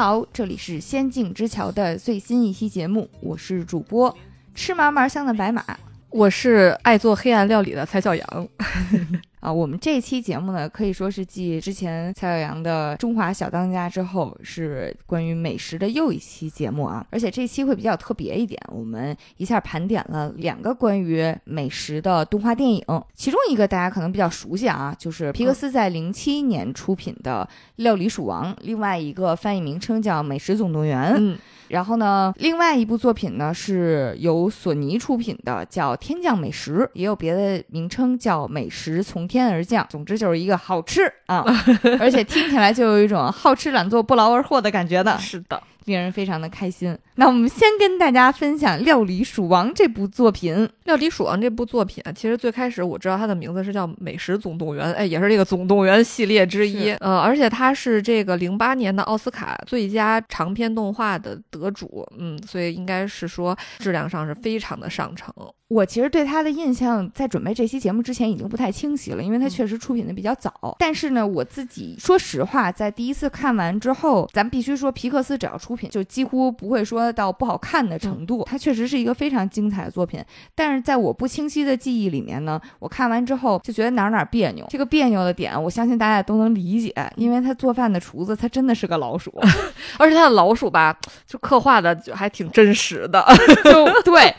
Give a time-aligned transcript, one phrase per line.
[0.00, 4.16] 好，这里是《仙境之桥》的最新一期节目，我是主播
[4.54, 5.62] 吃嘛嘛香的白马。
[6.08, 8.48] 我是爱做黑暗料理的蔡小阳。
[9.40, 17.04] 啊，我们这期节目呢，可以说是继之前蔡小阳的《中华小当家》之后，是关于美食的又一期节目啊。
[17.08, 22.84] 而且这期会比较特别一点，我们一下盘点了两个关于美食的动画电影，
[23.14, 31.14] 其中一个大家可能比较熟悉啊，就是皮克斯在零七年出品的《料理鼠王》，另外一个翻译名称叫《美食总动员》。
[31.18, 31.38] 嗯。
[31.68, 39.84] 然后呢，另外一部作品呢是由索尼出品的，叫《天降美食》，也有别的名称叫《美食从天而降》。
[39.88, 41.44] 总之就是一个好吃啊，
[42.00, 45.16] 而且听起来就有一种好吃懒做不劳而获的感觉的。
[45.18, 45.62] 是的。
[45.86, 46.96] 令人非常的开心。
[47.14, 50.54] 那我们先跟大家分享《料理鼠王》这部作品。
[50.84, 56.90] 《料理鼠王》这部作品，其实最开始我知道它的名字是叫《美食总动员》，哎，也是这个总动员系列之一。
[57.00, 65.32] 呃，而且它是这个零八年的奥斯卡最佳长篇动画的得主，嗯，所以应该是说质量上是非常的上乘。
[65.70, 70.74] 我其实对他的印象在准备这期节目之前已经不太清晰了，因为他确实出品的比较早。
[70.80, 78.42] 但是呢，我自己说实话，在第一次看完之后，咱必须说皮克斯只要出品，就几乎不会说到不好看的程度。
[78.50, 80.20] 它确实是一个非常精彩的作品。
[80.56, 84.66] 但是在我不清晰的记忆里面呢，我看完之后就觉得哪哪别扭。
[84.68, 89.32] 这个别扭的点，我相信大家都能理解，因为他做饭的厨子他真的是个老鼠，
[90.00, 90.98] 而且他的老鼠吧，
[91.28, 93.24] 就刻画的就还挺真实的，
[93.62, 94.34] 就对。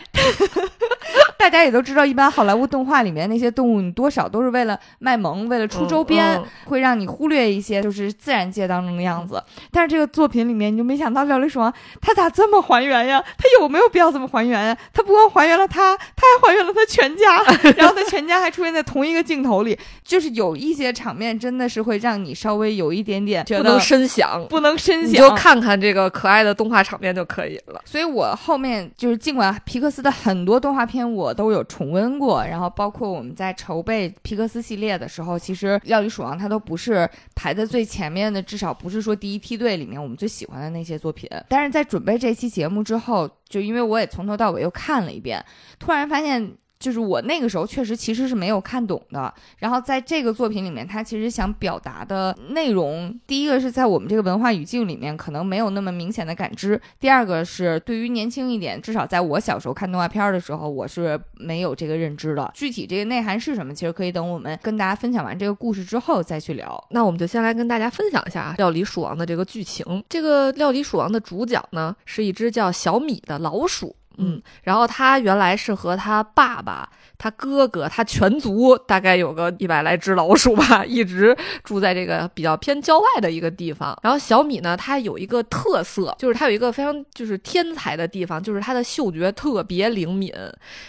[1.42, 9.44] 大家也都知道，一般好莱坞动画里面那些动物，你多少都是为了卖萌，为了出周边，会让你忽略一些就是自然界当中的样子。
[9.72, 13.20] 但是这个作品里面，你就没想到料理鼠王他咋这么还原呀？
[13.40, 14.78] 他有没有必要这么还原呀？
[14.94, 17.44] 他不光还原了他，他还还原了他全家，
[17.76, 27.82] 然后他全家还出现在同一个镜头里，就是有一些场面真的是会让你稍微有一点点觉得不能深想，不能深想，你就看看这个可爱的动画场面就可以了。
[27.84, 31.32] 所以我后面就是尽管皮克斯的很多动画片我。
[31.42, 41.28] 都有重温过，然后包括我们在筹备皮克斯系列的时候，其实《料理鼠王》它都不是排在最前面的，至少不是说第一梯队里面我们最喜欢的那些作品。
[41.48, 45.46] 但是在准备这期节目之后，就因为我也从头到尾又看了一遍，
[45.78, 46.58] 突然发现。
[46.82, 62.52] 就是我那个时候确实其实是没有看懂的，然后在这个作品里面，他其实想表达的内容，第一个是在我们这个文化语境里面可能没有那么明显的感知，第二个是对于年轻一点，至少在我小时候看动画片的时候，我是没有这个认知的。
[62.56, 66.84] 具体这个内涵是什么，其实可以等我们跟大家分享完这个故事之后再去聊。
[66.90, 70.04] 那我们就先来跟大家分享一下《料理鼠王》的这个剧情。
[70.10, 73.96] 这个《料理鼠王》的主角呢，是一只叫小米的老鼠。
[74.18, 83.98] 嗯，然后他原来是和他爸爸、他哥哥、他全族大概有个一百来只老鼠吧，一直住在这个比较偏郊外的一个地方。
[84.04, 90.34] 然后小米呢，它有一个特色，就是它有一个非常就是天才的地方，就是它的嗅觉特别灵敏，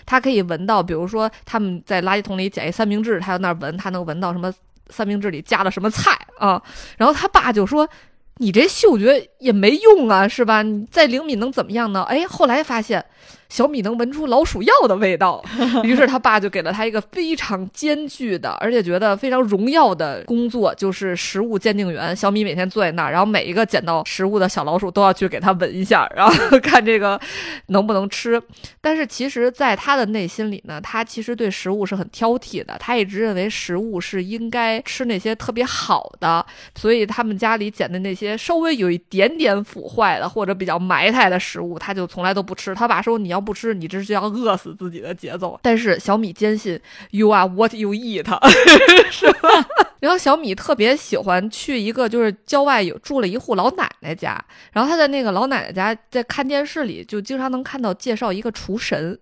[0.05, 4.53] 它可以闻到，比如说他们在垃圾桶里捡一三明治，他在那儿闻，他能闻到什么
[4.89, 6.63] 三明治里加了什么菜啊。
[6.99, 7.89] 然后他爸就说。
[8.39, 10.63] 你这嗅觉也没用啊，是吧？
[10.63, 12.03] 你再灵敏能怎么样呢？
[12.05, 13.05] 哎，后来发现。
[13.53, 15.45] 小米能闻出老鼠药的味道，
[15.85, 22.17] 于是他爸就给了他一个非常艰巨的，而且觉得非常荣耀的工作，就是食物鉴定员。
[22.17, 27.21] 小米每天坐在那儿，然后每一个捡到食物的小老鼠都要去给他闻一下，然后 看这个
[27.67, 28.43] 能不能吃。
[28.81, 32.75] 但是其实，在他的内心里呢，他其实对食物是很挑剔的。
[32.81, 36.43] 他一直认为食物是应该吃那些特别好的，
[36.75, 42.75] 所以他们家里捡的那些稍微有一点点腐坏的或者比较埋汰的食物，他就从来都不吃。
[42.75, 45.59] 他爸说：“你要。”不吃，你这是要饿死自己的节奏。
[45.63, 46.79] 但是小米坚信
[47.11, 48.27] ，You are what you eat，
[49.11, 49.49] 是吧？
[50.01, 54.43] 然后小米特别喜欢去一个就是郊外有住了一户老奶奶家，
[54.73, 59.19] 然后他在那个老奶奶家在看电视里就经常能看到介绍一个厨神。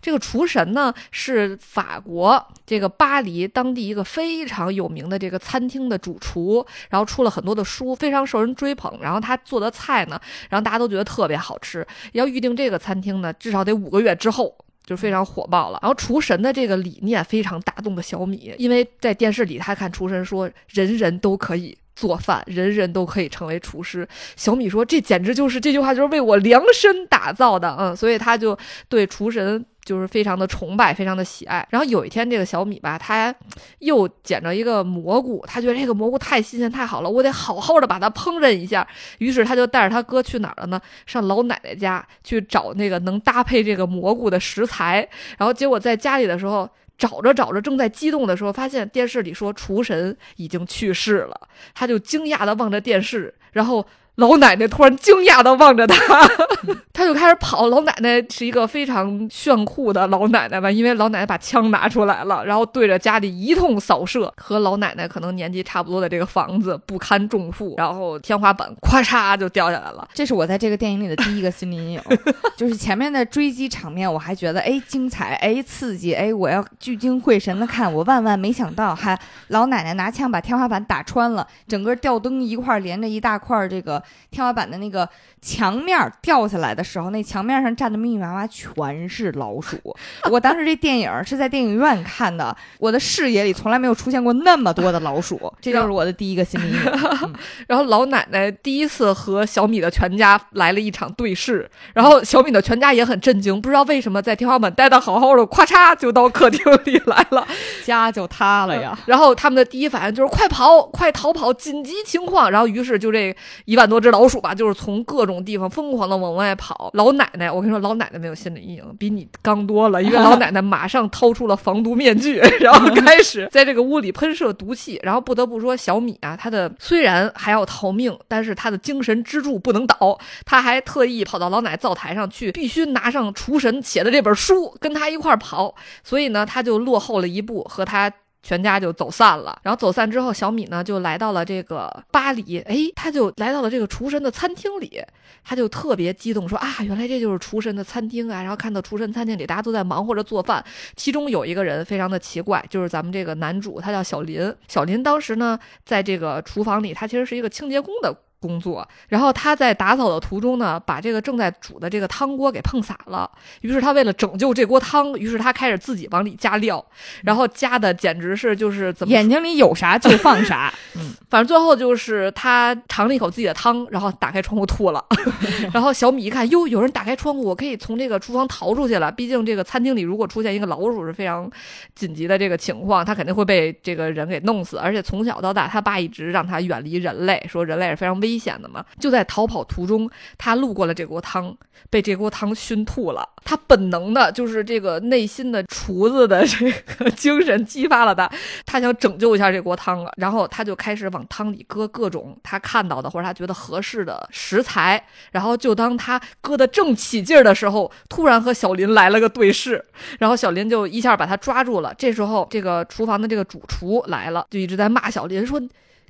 [0.00, 8.98] 这个厨神呢是法国这个巴黎当地一个非常有名的这个餐厅的主厨，然后出了很多的书，非常受人追捧。
[9.00, 11.86] 然后他做的菜呢，然后大家都觉得特别好吃。
[12.12, 15.78] 要预定这个餐厅呢，至少得五个月之后，就非常火爆了。
[15.82, 21.76] 然后厨神的这个理念非常打动了小米，因为在电视里他看厨神说，人人都可以。
[21.94, 24.06] 做饭，人人都可以成为厨师。
[24.36, 28.56] 小米说：“这简直就是这句话，就是为我量身打造的。”嗯，所以他就
[28.88, 31.66] 对厨神就是非常的崇拜，非常的喜爱。
[31.70, 33.34] 然后有一天，这个小米吧，他
[33.80, 38.86] 又捡着一个蘑菇，他觉得这个蘑菇太新鲜、太好了，我得好好的把它烹饪一下。
[39.18, 40.80] 于是他就带着他哥去哪儿了呢？
[41.06, 45.06] 上老奶奶家去找那个能搭配这个蘑菇的食材。
[45.36, 46.68] 然后结果在家里的时候。
[47.00, 53.84] 找着找着，正在激动的时候，发现电视里说厨神已经去世了，他就惊讶的望着电视，然后
[54.16, 56.28] 老奶奶突然惊讶的望着他，
[56.92, 57.68] 他就开始跑。
[57.68, 64.30] 老奶奶是一个非常炫酷的老奶奶吧，因为老奶奶把枪拿出来了，然后对着家里一通扫射。
[64.36, 70.06] 和老奶奶可能年纪差不多的这个房子不堪重负，然后天花板咔嚓就掉下来了。
[70.12, 72.02] 这是我在这个电影里的第一个心理阴影，
[72.58, 77.90] 就是前面的追击场面，我还觉得哎精彩，哎刺激，哎我要聚精会神的看。
[77.90, 79.18] 我万万没想到，还
[79.48, 83.99] 老奶奶拿枪把天花板打穿了，整个吊灯一块连着一大块这个。
[84.30, 85.08] 天花板的那个
[85.40, 89.76] 墙面掉下来的时候，那墙面上站的密密麻麻全是老鼠。
[90.30, 97.34] 我当时这电影是在电影院看的，我的视野里从来没有出现过那么多的老鼠， 这就是我的第一个心理阴影。
[97.66, 107.46] 然后老奶奶第一次和小米的全家来了一场对视，然后小米的全家也很震惊，不知道为什么在天花板待的好好的，咔嚓就到客厅里来了，
[107.84, 108.98] 家就塌了呀。
[109.06, 112.50] 然后他们的第一反应就是快跑，快逃跑，紧急情况。
[112.50, 114.10] 然后于是就这一万多只。
[114.10, 116.90] 老鼠吧，就是从各种地方疯狂的往外跑。
[116.94, 120.02] 老奶奶，我跟你说，老奶奶没有心理阴影，比你刚多了。
[120.02, 124.98] 因为老奶奶马上掏出了防毒面具， 然后开始在这个屋里喷射毒气。
[125.02, 130.18] 然后不得不说，小米啊，他的虽然还要逃命，但是他的精神支柱不能倒。
[130.44, 135.74] 他还特意跑到老奶奶灶台上去，必须拿上厨神写的这本书，跟他一块跑。
[136.02, 138.12] 所以呢，他就落后了一步，和他。
[138.42, 145.02] 全家就走散了，然后走散之后，小米呢就来到了这个巴黎，哎，他就来到了这个厨神的餐厅里，
[145.44, 148.40] 他就特别激动，说啊，原来这就是厨神的餐厅啊！
[148.40, 150.64] 然后看到厨神餐厅里大家都在忙活着做饭，
[150.96, 154.54] 其中有一个人非常的奇怪，就是咱们这个男主，他叫小林。
[154.68, 158.14] 小林当时呢在这个厨房里，他其实是一个清洁工的。
[158.40, 163.30] 工作，然后他在打扫的途中呢，把这个正在煮的这个汤锅给碰洒了。
[163.60, 166.82] 于是他为了拯救这锅汤，于是他开始自己往里加料，
[167.22, 170.72] 然后加的简直是就是怎么眼睛里有啥就放啥。
[170.96, 175.04] 嗯，反正最后就是他尝了一口自己的汤，然后打开窗户吐了。
[175.74, 179.12] 然后小米一看，哟，有人打开窗户，我可以从这个厨房逃出去了。
[179.12, 181.50] 毕竟这个餐厅里如果出现一个老鼠是非常
[181.94, 184.78] 紧急的这个情况，他肯定会被这个人给弄死。
[184.78, 188.29] 而且从小到大，他爸一直让他远离人类，说人类是非常危。
[188.30, 188.84] 危险的嘛？
[188.98, 191.56] 就在逃跑途中，他路过了这锅汤，
[191.90, 193.28] 被这锅汤熏吐了。
[193.44, 198.30] 他本能的，就是这个内心的厨子的这个精神激发了他，
[198.64, 200.12] 他想拯救一下这锅汤了。
[200.16, 205.04] 然后他就开始往汤里搁各种他看到的或者他觉得合适的食材。
[205.32, 209.84] 然后就当他搁的正起劲儿的时候，突然和小林来了个对视，
[210.20, 211.92] 然后小林就一下把他抓住了。
[211.98, 215.60] 这时候，这个厨房的这个主厨来了，就一直在骂小林说。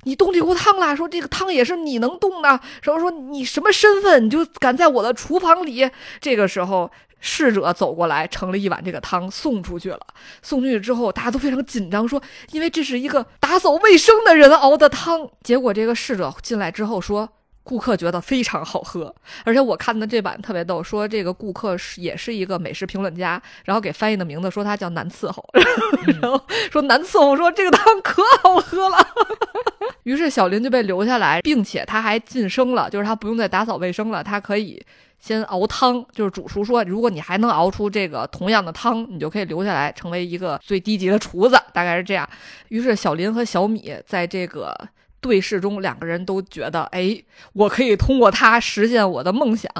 [0.03, 0.95] 你动这锅汤了？
[0.95, 2.49] 说这个汤也是你能动的。
[2.83, 4.25] 然后说你什么身份？
[4.25, 5.89] 你就敢在我的厨房里？
[6.19, 6.89] 这个时候，
[7.19, 9.99] 侍者走过来盛了一碗这个汤送出去了。
[10.41, 12.21] 送出去之后，大家都非常紧张，说
[12.51, 15.29] 因为这是一个打扫卫生的人熬的汤。
[15.43, 17.29] 结果这个侍者进来之后说。
[17.63, 19.13] 顾客觉得非常好喝，
[19.45, 25.43] 而且我看的这版特别逗，说这个顾客是也是一个美食评论家，然后给翻译的名字说他叫难伺候，
[26.21, 28.97] 然后说难伺候说这个汤可好喝了，
[30.03, 34.83] 于是小林就被留下来，并且他还晋升了，就是他不用再打扫卫生了，他可以
[35.19, 42.27] 先熬汤，就是主厨说如果你还能熬出这个同样的汤，你就可以留下来成为一个最低级的厨子，大概是这样。
[42.69, 44.75] 于是小林和小米在这个。
[45.21, 47.23] 对视中，两个人都觉得，哎，
[47.53, 49.71] 我可以通过他实现我的梦想。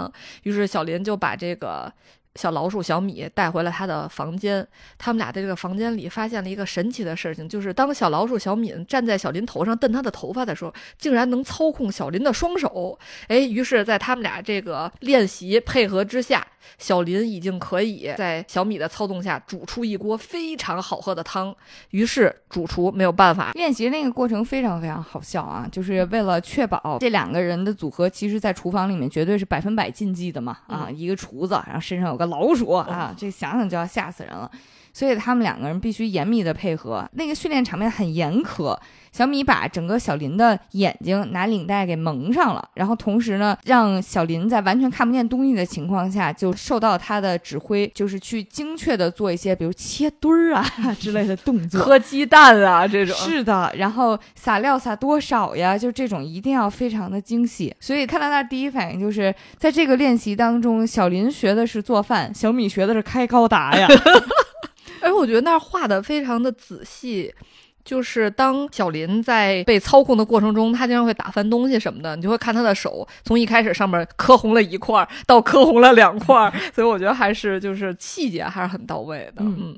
[0.44, 1.92] 于是小林就把这个。
[2.36, 4.66] 小老鼠小米带回了他的房间，
[4.98, 12.98] 他们俩在这个房间里发现了一个神奇的事情，就是当小老鼠小米站在小林头上蹬他的头发的时候，竟然能操控小林的双手。
[13.28, 21.54] 哎，于是，在他们俩这个练习配合之下，小林已经可以在小米的操纵下煮出一锅非常好喝的汤。
[21.90, 32.22] 于是，主厨没有办法练习那个过程非常非常好笑啊，就是为了确保这两个人的组合，其实在厨房里面绝对是百分百禁忌的嘛啊，一个厨子，然后身上有。
[32.22, 34.48] 个老鼠啊，这想想就要吓死人了，
[34.94, 37.04] 所以他们两个人必须严密的配合。
[37.14, 38.78] 那个训练场面很严苛。
[39.12, 50.66] 小米把整个小林的眼睛拿领带给蒙上了，然后同时呢，让小林在完全看不见东西的情况下，就受到他的指挥，就是去精确的做一些，比如切墩儿啊
[51.00, 53.16] 之类的动作，磕鸡蛋啊这种。
[53.18, 55.78] 是的，然后撒料撒多少呀？
[55.78, 57.76] 就这种一定要非常的精细。
[57.80, 63.88] 所以看到那第一反应就是在这个练习当中，小林学的是做饭，小米学的是开高达呀。
[65.02, 67.34] 哎，我觉得那儿画的非常的仔细。
[67.92, 79.42] 就是当小林在被操控的过程中，他经常会打翻东西什么的，你就会看他的手从一开始上面磕红了一块，到磕红了两块， 所以我觉得还是就是细节还是很到位的。
[79.44, 79.78] 嗯，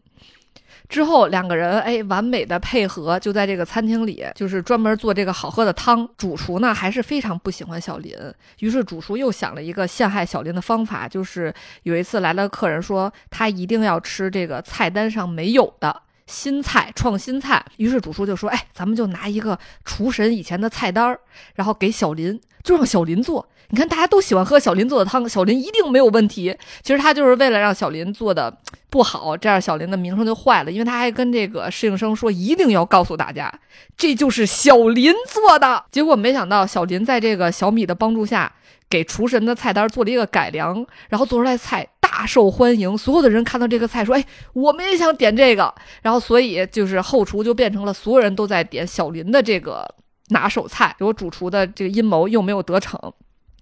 [0.87, 6.07] 之后两个人哎完美的配合，就在这个餐厅里，就是专门做这个好喝的汤。
[6.15, 8.15] 主厨呢还是非常不喜欢小林，
[8.59, 11.51] 于是主厨又想了一个陷害小林的方法，就是
[11.81, 21.19] 有一次来了客人说他一定要吃这个菜单上没有的新菜创新菜，于是主厨就说哎咱们就拿一个厨神以前的菜单儿，
[21.55, 23.47] 然后给小林就让小林做。
[23.69, 26.55] 你看大家都喜欢喝小林做的汤，小林一定没有问题。
[26.83, 28.55] 其实他就是为了让小林做的
[28.89, 30.71] 不好，这样小林的名声就坏了。
[30.71, 33.51] 因为他还跟这个侍应生说，一定要告诉大家，
[33.97, 35.83] 这就是小林做的。
[35.91, 38.51] 结果没想到，小林在这个小米的帮助下，
[38.93, 42.95] 给厨神的菜单做了一个改良，然后做出来菜大受欢迎。
[42.95, 44.23] 所有的人看到这个菜说：“哎，
[44.53, 45.73] 我们也想点这个。”
[46.03, 49.83] 然后所以就是后厨就变成了所有人都在点小林的这个
[50.27, 50.95] 拿手菜。
[50.99, 53.11] 结果主厨的这个阴谋又没有得逞。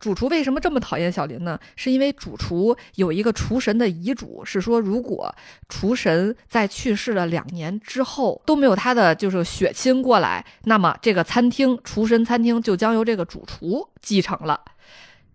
[0.01, 1.57] 主厨为什么这么讨厌小林呢？
[1.77, 5.33] 是因为主厨有一个厨神的遗嘱，是说如果
[5.69, 14.59] 厨神在去世了两年之后都没有他的就是血亲过来，那么这个餐厅厨神餐厅就将由这个主厨继承了。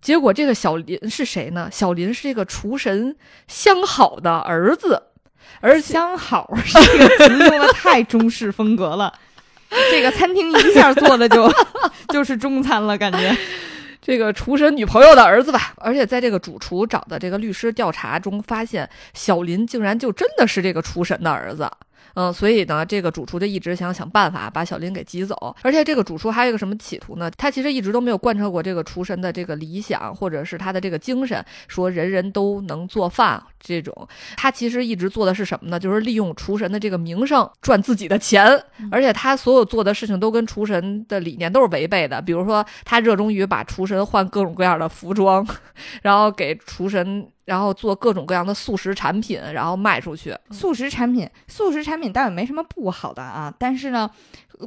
[0.06, 1.68] 结果这个小林是谁呢？
[1.72, 3.16] 小林是这个厨神
[3.48, 5.02] 相好的儿子，
[5.60, 9.12] 而相好这个词用的太中式风格了，
[9.90, 11.52] 这个餐厅一下做的就
[12.10, 13.36] 就是中餐了，感觉。
[14.00, 21.68] 这个厨神女朋友的儿子吧，而且在这个主厨找的这个律师调查中发现，小林竟然就真的是这个厨神的儿子。
[22.16, 25.54] 嗯，所以呢，这个主厨就一直想想办法把小林给挤走。
[25.62, 27.30] 而且这个主厨还有一个什么企图呢？
[27.36, 33.94] 他其实一直都没有贯彻过这个厨神的这个理想，或者是他的这个精神，说人人都能做饭这种。
[34.34, 35.78] 他其实一直做的是什么呢？
[35.78, 38.46] 就是利用厨神的这个名声赚自己的钱。
[38.90, 42.22] 而且他所有做的事情都跟厨神的理念都是违背的。
[42.22, 45.46] 比如说，他热衷于把厨神换各种各样的服装，
[46.00, 47.28] 然后给厨神。
[47.46, 50.36] 然后做各种各样的速食产品，然后卖出去。
[50.50, 53.52] 速食产品，速食产品倒也没什么不好的啊。
[53.58, 54.10] 但是呢，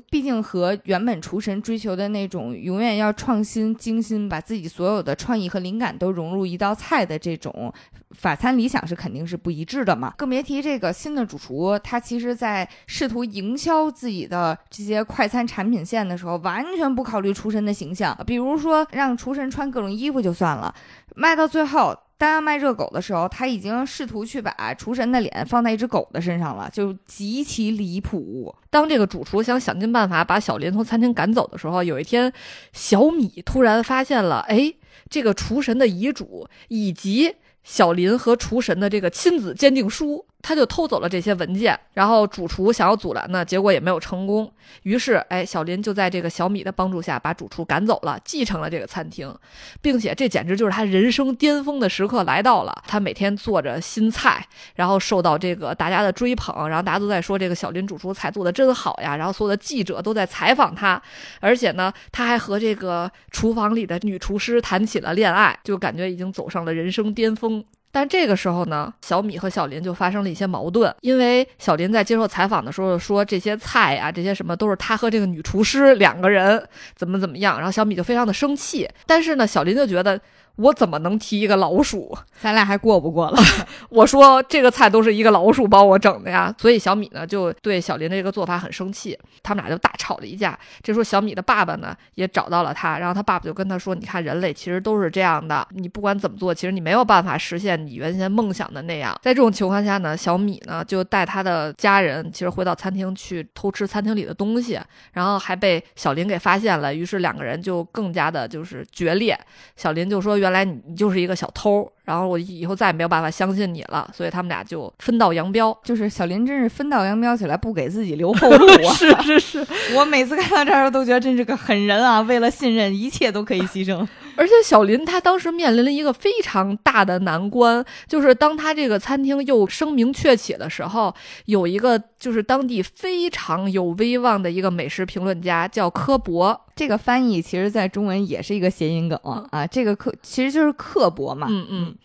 [0.09, 7.71] 毕竟和原本厨神追求的那种永远要创新、精心，把自己所有的创意和灵感都融入一道菜的这种
[8.11, 10.13] 法餐理想是肯定是不一致的嘛。
[10.17, 18.17] 更别提这个新的主厨，他其实在试图营销自己的这些快餐产品线的时候，完全不考虑厨神的形象。
[18.25, 20.73] 比如说让厨神穿各种衣服就算了，
[21.15, 21.93] 卖到最后。
[22.19, 28.53] 当要卖热狗的时候，他已经试图去把厨神的脸放在一只狗的身上了，就极其离谱。
[28.69, 32.31] 当这个主厨想想尽办法把小林从餐厅赶走的时候，有一天，
[32.73, 34.73] 小米突然发现了，哎，
[35.09, 40.25] 这个厨神的遗嘱以及小林和厨神的这个亲子鉴定书。
[40.41, 44.51] 他就偷走了这些文件，然后主厨想要阻拦呢，结果也没有成功。
[44.83, 49.33] 于是，哎，小林就在这个小米的帮助下把主厨赶走了，继承了这个餐厅，
[49.81, 52.83] 并且这简直就是他人生巅峰的时刻来到了。
[52.87, 61.01] 他每天做着新菜，然后受到这个大家的追捧，然后大家都在说这个小林主厨菜做的真好呀，然后所有的记者都在采访他，
[61.41, 67.63] 而且呢，他还和这个厨房里的女厨师谈起了恋爱，就感觉已经走上了人生巅峰。
[67.91, 76.63] 但这个时候呢，小米和小林就发生了一些矛盾，因为小林在接受采访的时候说这些菜啊，这些什么都是他和这个女厨师两个人
[76.95, 78.89] 怎么怎么样，然后小米就非常的生气。
[79.05, 80.19] 但是呢，小林就觉得。
[80.55, 82.17] 我怎么能提一个老鼠？
[82.39, 83.37] 咱俩还过不过了？
[83.89, 90.57] 我说这个菜都是一个老鼠帮我整的呀，所以小米呢就对小林的这个做法很生气，他们俩就大吵了一架。
[90.83, 104.77] 这时候小米的爸爸呢也找到了他，然后他爸爸就跟他说：“你看人类其实都是这样的，你不管怎么做，其实你没有办法实现你原先梦想的那样。”在这种情况下呢，小米呢就带他的家人其实回到餐厅去偷吃餐厅里的东西，
[105.13, 109.39] 然后还被小林给发现了，于是两个人就更加的就是决裂。
[109.77, 115.77] 小林就说：“原。”原来你你就是一个小偷，然后我以后再也没有办法相信你了，所以他们俩就分道扬镳。
[115.83, 118.93] 就是小林真是分道扬镳起来，不给自己留后路啊！
[118.97, 122.19] 是是是， 我每次看到这儿都觉得真是个狠人啊！
[122.21, 124.05] 为了信任，一切都可以牺牲。
[124.39, 139.19] 而且小林他当时面临了一个非常大的难关，就是当他这个餐厅又声名鹊起的时候，有一个就是当地非常有威望的一个美食评论家叫科博，这个翻译其实在中文也是一个谐音梗
[139.51, 141.67] 啊，这个刻其实就是刻薄嘛，嗯。
[141.69, 141.95] 嗯。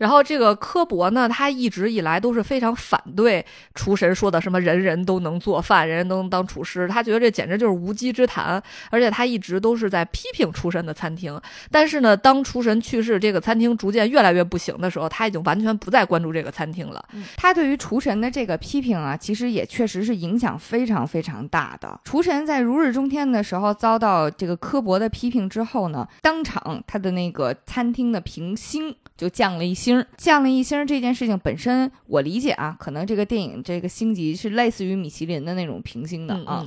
[0.00, 8.60] 然后这个科博呢，他一直以来都是非常反对厨神说的什么人人都能做饭，人人都能当厨师，他觉得这简直就是无稽之谈。
[8.90, 11.38] 而且他一直都是在批评厨神的餐厅。
[11.70, 17.04] 但是呢，当厨神去世，这个餐厅逐渐越来越不行的时候，他已经完全不再关注这个餐厅了。
[17.36, 22.00] 他对于厨神的这个批评啊，其实也确实是影响非常非常大的。
[22.04, 29.89] 厨神在如日中天的时候遭到这个科博的批评之后呢，当场他的那个餐厅的评星就降了一星。
[29.90, 36.66] 星，降了一星这件事情本身，我理解啊，可能这个电影这个星级是类似于米其林的那种评星的啊。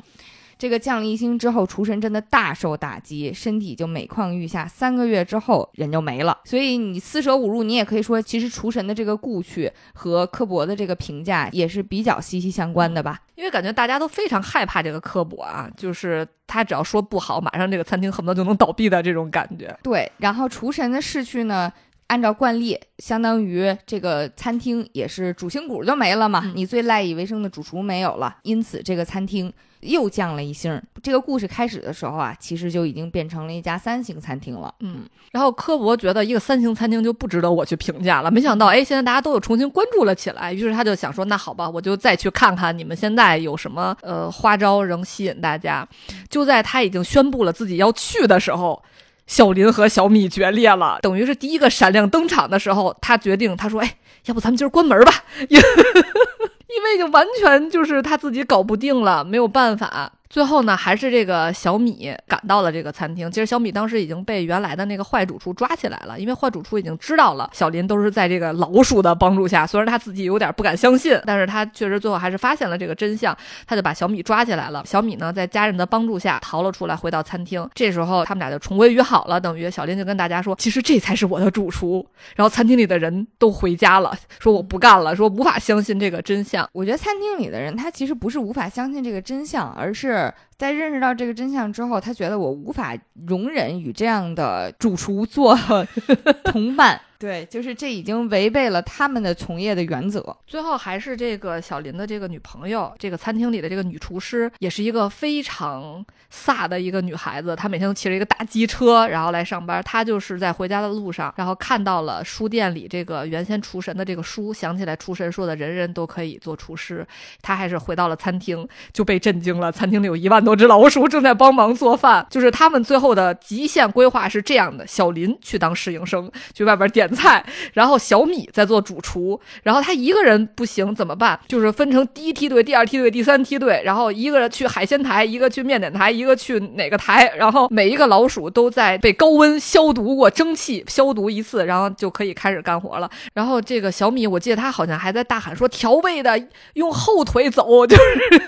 [0.55, 6.37] 这个降了一星之后，厨神真的大受打击，身体就每况愈下，三个月之后人就没了。
[6.45, 13.19] 所以你四舍五入，你也可以说，其实厨神的这个故去和科博的这个评价也是比较息息相关的吧？
[13.35, 19.75] 因为感觉大家都非常害怕这个科博啊，就是他只要说不好，马上这个餐厅恨不得就能倒闭的这种感觉。
[19.83, 21.69] 对，然后厨神的逝去呢？
[22.13, 30.79] 按照惯例，相当于这个餐厅也是主心骨就没了嘛，你最赖以为生的主厨没有了，因此这个餐厅又降了一星。
[31.01, 34.71] 这个故事开始的时候啊，其实就已经变成了一家三星餐厅了。
[34.81, 45.87] 嗯，然后科博觉得一个三星餐厅就不值得我去评价了，没想到哎，现在大家都有重新关注了起来，于是他就想说，那好吧，我就再去看看你们现在有什么呃花招仍吸引大家。
[46.29, 48.79] 就在他已经宣布了自己要去的时候。
[49.25, 55.11] 小林和小米决裂了，等于是第一个闪亮登场的时候，他决定，他说：“哎，要不咱们今儿关门吧？”
[55.47, 60.11] 因为已经完全就是他自己搞不定了，没有办法。
[60.33, 63.29] 最后呢，还是这个小米赶到了这个餐厅。
[63.29, 69.67] 其实小米当时已经被原来的那个坏主厨抓起来了，因为坏主厨已经知道了小林都是在这个老鼠的帮助下。
[69.67, 73.37] 虽然他自己有点不敢相信，但是他确实最后还是发现了这个真相，
[73.67, 74.83] 他就把小米抓起来了。
[74.87, 77.69] 小米呢，在家人的帮助下逃了出来，回到餐厅。
[77.75, 79.39] 这时候他们俩就重归于好了。
[79.39, 82.03] 等于小林就跟大家说：“其实这才是我的主厨。”
[82.35, 86.67] 然后餐厅里的人都回家了，说我不干了，说无法相信这个真相。
[86.73, 90.22] 我觉得餐厅里的人他其实不是无法相信这个真相，而是。
[90.23, 95.59] her 在认识到这个真相之后，他觉得我无法容忍与这样的主厨做
[96.45, 97.01] 同伴。
[97.23, 100.35] 对，就是这已经违背了他们的从业的原则。
[100.45, 107.55] 最后还是这个小林的这个女朋友，这个餐厅里的这个女厨师，也是一个非常飒的一个女孩子。
[107.55, 109.81] 她每天都骑着一个大机车，然后来上班。
[109.83, 117.07] 她就是在回家的路上，然后看到了书店里这个原先厨神的这个书，想起来厨神说的人人都可以做厨师。
[117.41, 119.71] 她还是回到了餐厅，就被震惊了。
[119.71, 122.27] 餐厅里有一万多只老鼠正在帮忙做饭。
[122.29, 127.03] 就是他们最后的极限规划是这样的：小林去当侍应生，去外边点。
[127.13, 131.39] 菜，然后小米在做主厨，然后他一个人不行怎么办？
[131.47, 143.07] 就是分成第一梯队、第二梯队、第三梯队，然后一个人去海鲜台，一个去面点台，一个去哪个台，然后每一个老鼠都在被高温消毒过蒸汽消毒一次，然后就可以开始干活了。
[143.35, 148.43] 然后这个小米，我记得他好像还在大喊说调味的用后腿走，就是。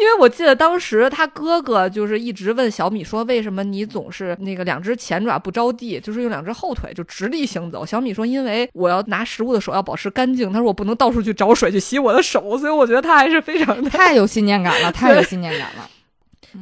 [0.00, 7.84] 因为我记得当时他哥哥就是一直问小米说，为什么你总是那个两只前爪不着地，就是用两只后腿就直立行走？
[7.84, 15.86] 小米说，因为我要拿食物的手要保持干净，他说我不能到处去找水去洗我的手，所以我觉得他还是非常的太有信念感了， 太有信念感了。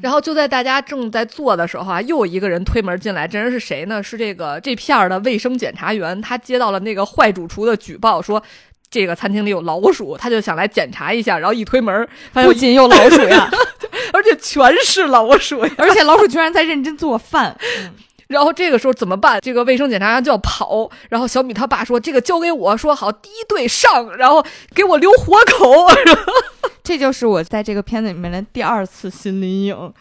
[0.02, 4.02] 然后就在大家正在做的时候啊，又有一个人推门进来，这人是谁呢？
[4.02, 8.42] 是这个这片儿的卫生检查员，他接到了那个坏主厨的举报说。
[8.90, 13.48] 这个餐厅里有老鼠，他就想来检查一下，然后一推门，不仅有老鼠呀，
[14.12, 17.56] 而且全是老鼠，而且老鼠居然在认真做饭。
[18.28, 19.40] 然后这个时候怎么办？
[19.40, 20.90] 这个卫生检查员就要跑。
[21.08, 25.86] 然后小米他爸说：“这个交给我，说好第一队上，然后给我留活口。
[26.84, 29.92] ”这就是我在这个片子里面的第二次心理阴影，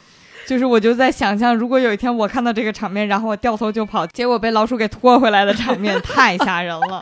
[0.46, 7.02] 就是我就在想象，如果有一天我看到这个场面，然后我掉头就跑，结果被老鼠给拖回来的场面，太吓人了。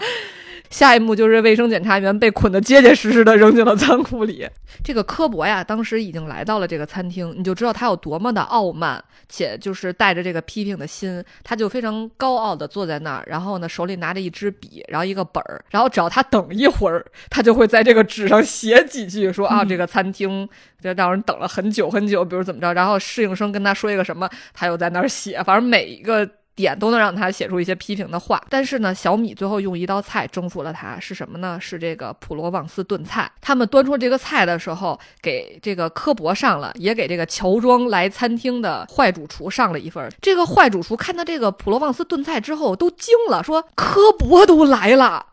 [0.76, 4.46] 下一幕就是卫生检查员被捆得结结实实的扔进了仓库里。
[4.84, 20.46] 这个科博呀，当时已经来到了这个餐厅，你就知道他有多么的傲慢，且就是带着这个批评的心，他就非常高傲的坐在那儿，然后呢手里拿着一支笔，然后一个本儿，然后只要他等一会儿，他就会在这个纸上写几句，说啊这个餐厅
[20.82, 26.30] 就让人等了很久很久，比如怎么着，然后侍应生跟他说一个什么，他又在那儿写，反正每一个。
[26.56, 31.60] 点都能让他写出一些批评的话，但是呢，小米最后用一道菜征服了他，是什么呢？
[31.60, 33.30] 是这个普罗旺斯炖菜。
[33.42, 40.10] 他们端出这个菜的时候，给这个科博上了，也给这个乔装来餐厅的坏主厨上了一份。
[40.22, 45.26] 这个坏主厨看到这个普罗旺斯炖菜之后都惊了，说科博都来了。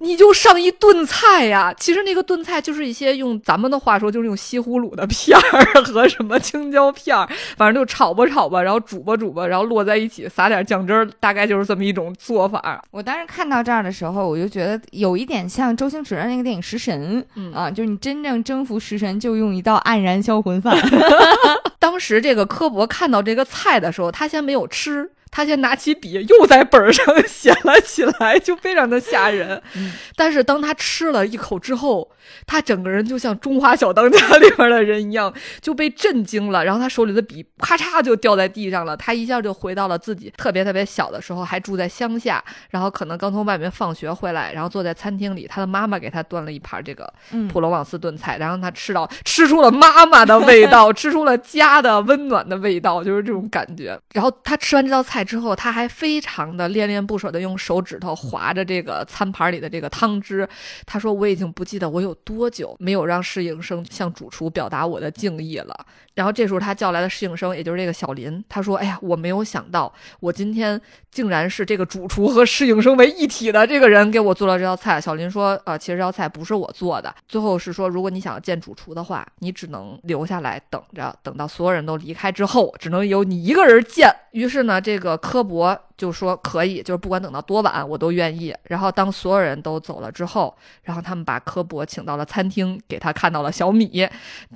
[0.00, 12.82] 你就上一炖菜呀，其实那个炖菜就是一些用咱们的话说，就是用西葫芦的片儿和什么青椒片儿，反正就炒吧炒吧，然后煮吧煮吧，然后摞在一起，撒点酱汁儿，大概就是这么一种做法。
[12.90, 20.76] 我当时看到这儿的时候，我就觉得有一点像周星驰的那个电影《食神》，啊，就是你真正征服食神，就用一道黯然销魂饭。
[21.80, 25.10] 当时这个科博看到这个菜的时候，他先没有吃。
[25.30, 29.60] 他先拿起笔，又在本儿上写了起来，就非常的吓人。
[29.76, 32.10] 嗯但是当他吃了一口之后，
[32.46, 36.64] 他整个人就像《中华小当家》里边的人一样，就被震惊了。
[36.64, 53.98] 然后他手里的笔咔嚓就掉在地上了，他一下就回到了自己特别特别小的时候，还住在乡下，然后可能刚从外面放学回来，然后坐在餐厅里，他的妈妈给他端了一盘这个嗯普罗旺斯炖菜，然后他吃到吃出了妈妈的味道，吃出了家的温暖的味道，就是这种感觉。
[54.12, 60.48] 然后他吃完这道菜之后，他还非常的恋恋不舍的用手指头划着这个餐盘里的这个汤汁。
[60.86, 68.42] 他说：“我已经不记得我有多久没有让侍应生向主厨表达我的敬意了。”然后这时候他叫来了侍应生，也就是这个小林。
[68.48, 70.80] 他说：“哎呀，我没有想到，我今天
[71.12, 77.14] 竟然是这个主厨和侍应生为一体的这个人给我做了这道菜。”小林说：“呃，其实这道菜不是我做的。
[77.28, 88.54] 最后是说，如果你想要见主厨的话，你只能留下来等着，等到所有人都离开之后，只能由你一个人见。”于是呢，这个科博就说可以，就是不管等到多晚，我都愿意。
[88.64, 94.08] 然后当所有人都走了之后，然后他们把科博请到了餐厅，给他看到了小米。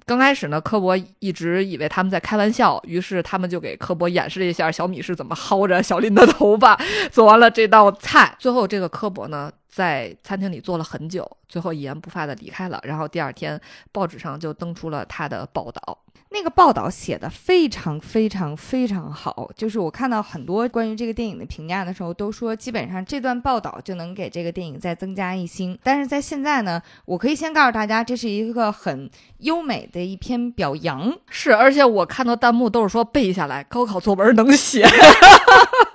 [0.05, 6.79] 刚开始呢，科博一直以为他们在开玩笑，于是他们就给科博演示了一下小米是怎么薅着小林的头发，
[7.11, 8.37] 做完了这道菜。
[8.39, 12.79] 最后，这个科博呢，在餐厅里坐了很久，最后一言不发的离开了。
[12.85, 15.99] 然后第二天，报纸上就登出了他的报道。
[16.33, 25.79] 那个报道写的非常非常非常好，就是我看到很多关于这个电影的评价的时候，都说基本上这段报道就能给这个电影再增加一星。
[25.83, 31.13] 但是在现在呢，我可以先告诉大家，这是一个很优美的一篇表扬。
[31.29, 34.87] 是，而且我看到弹幕都是说背下来，高考作文能写。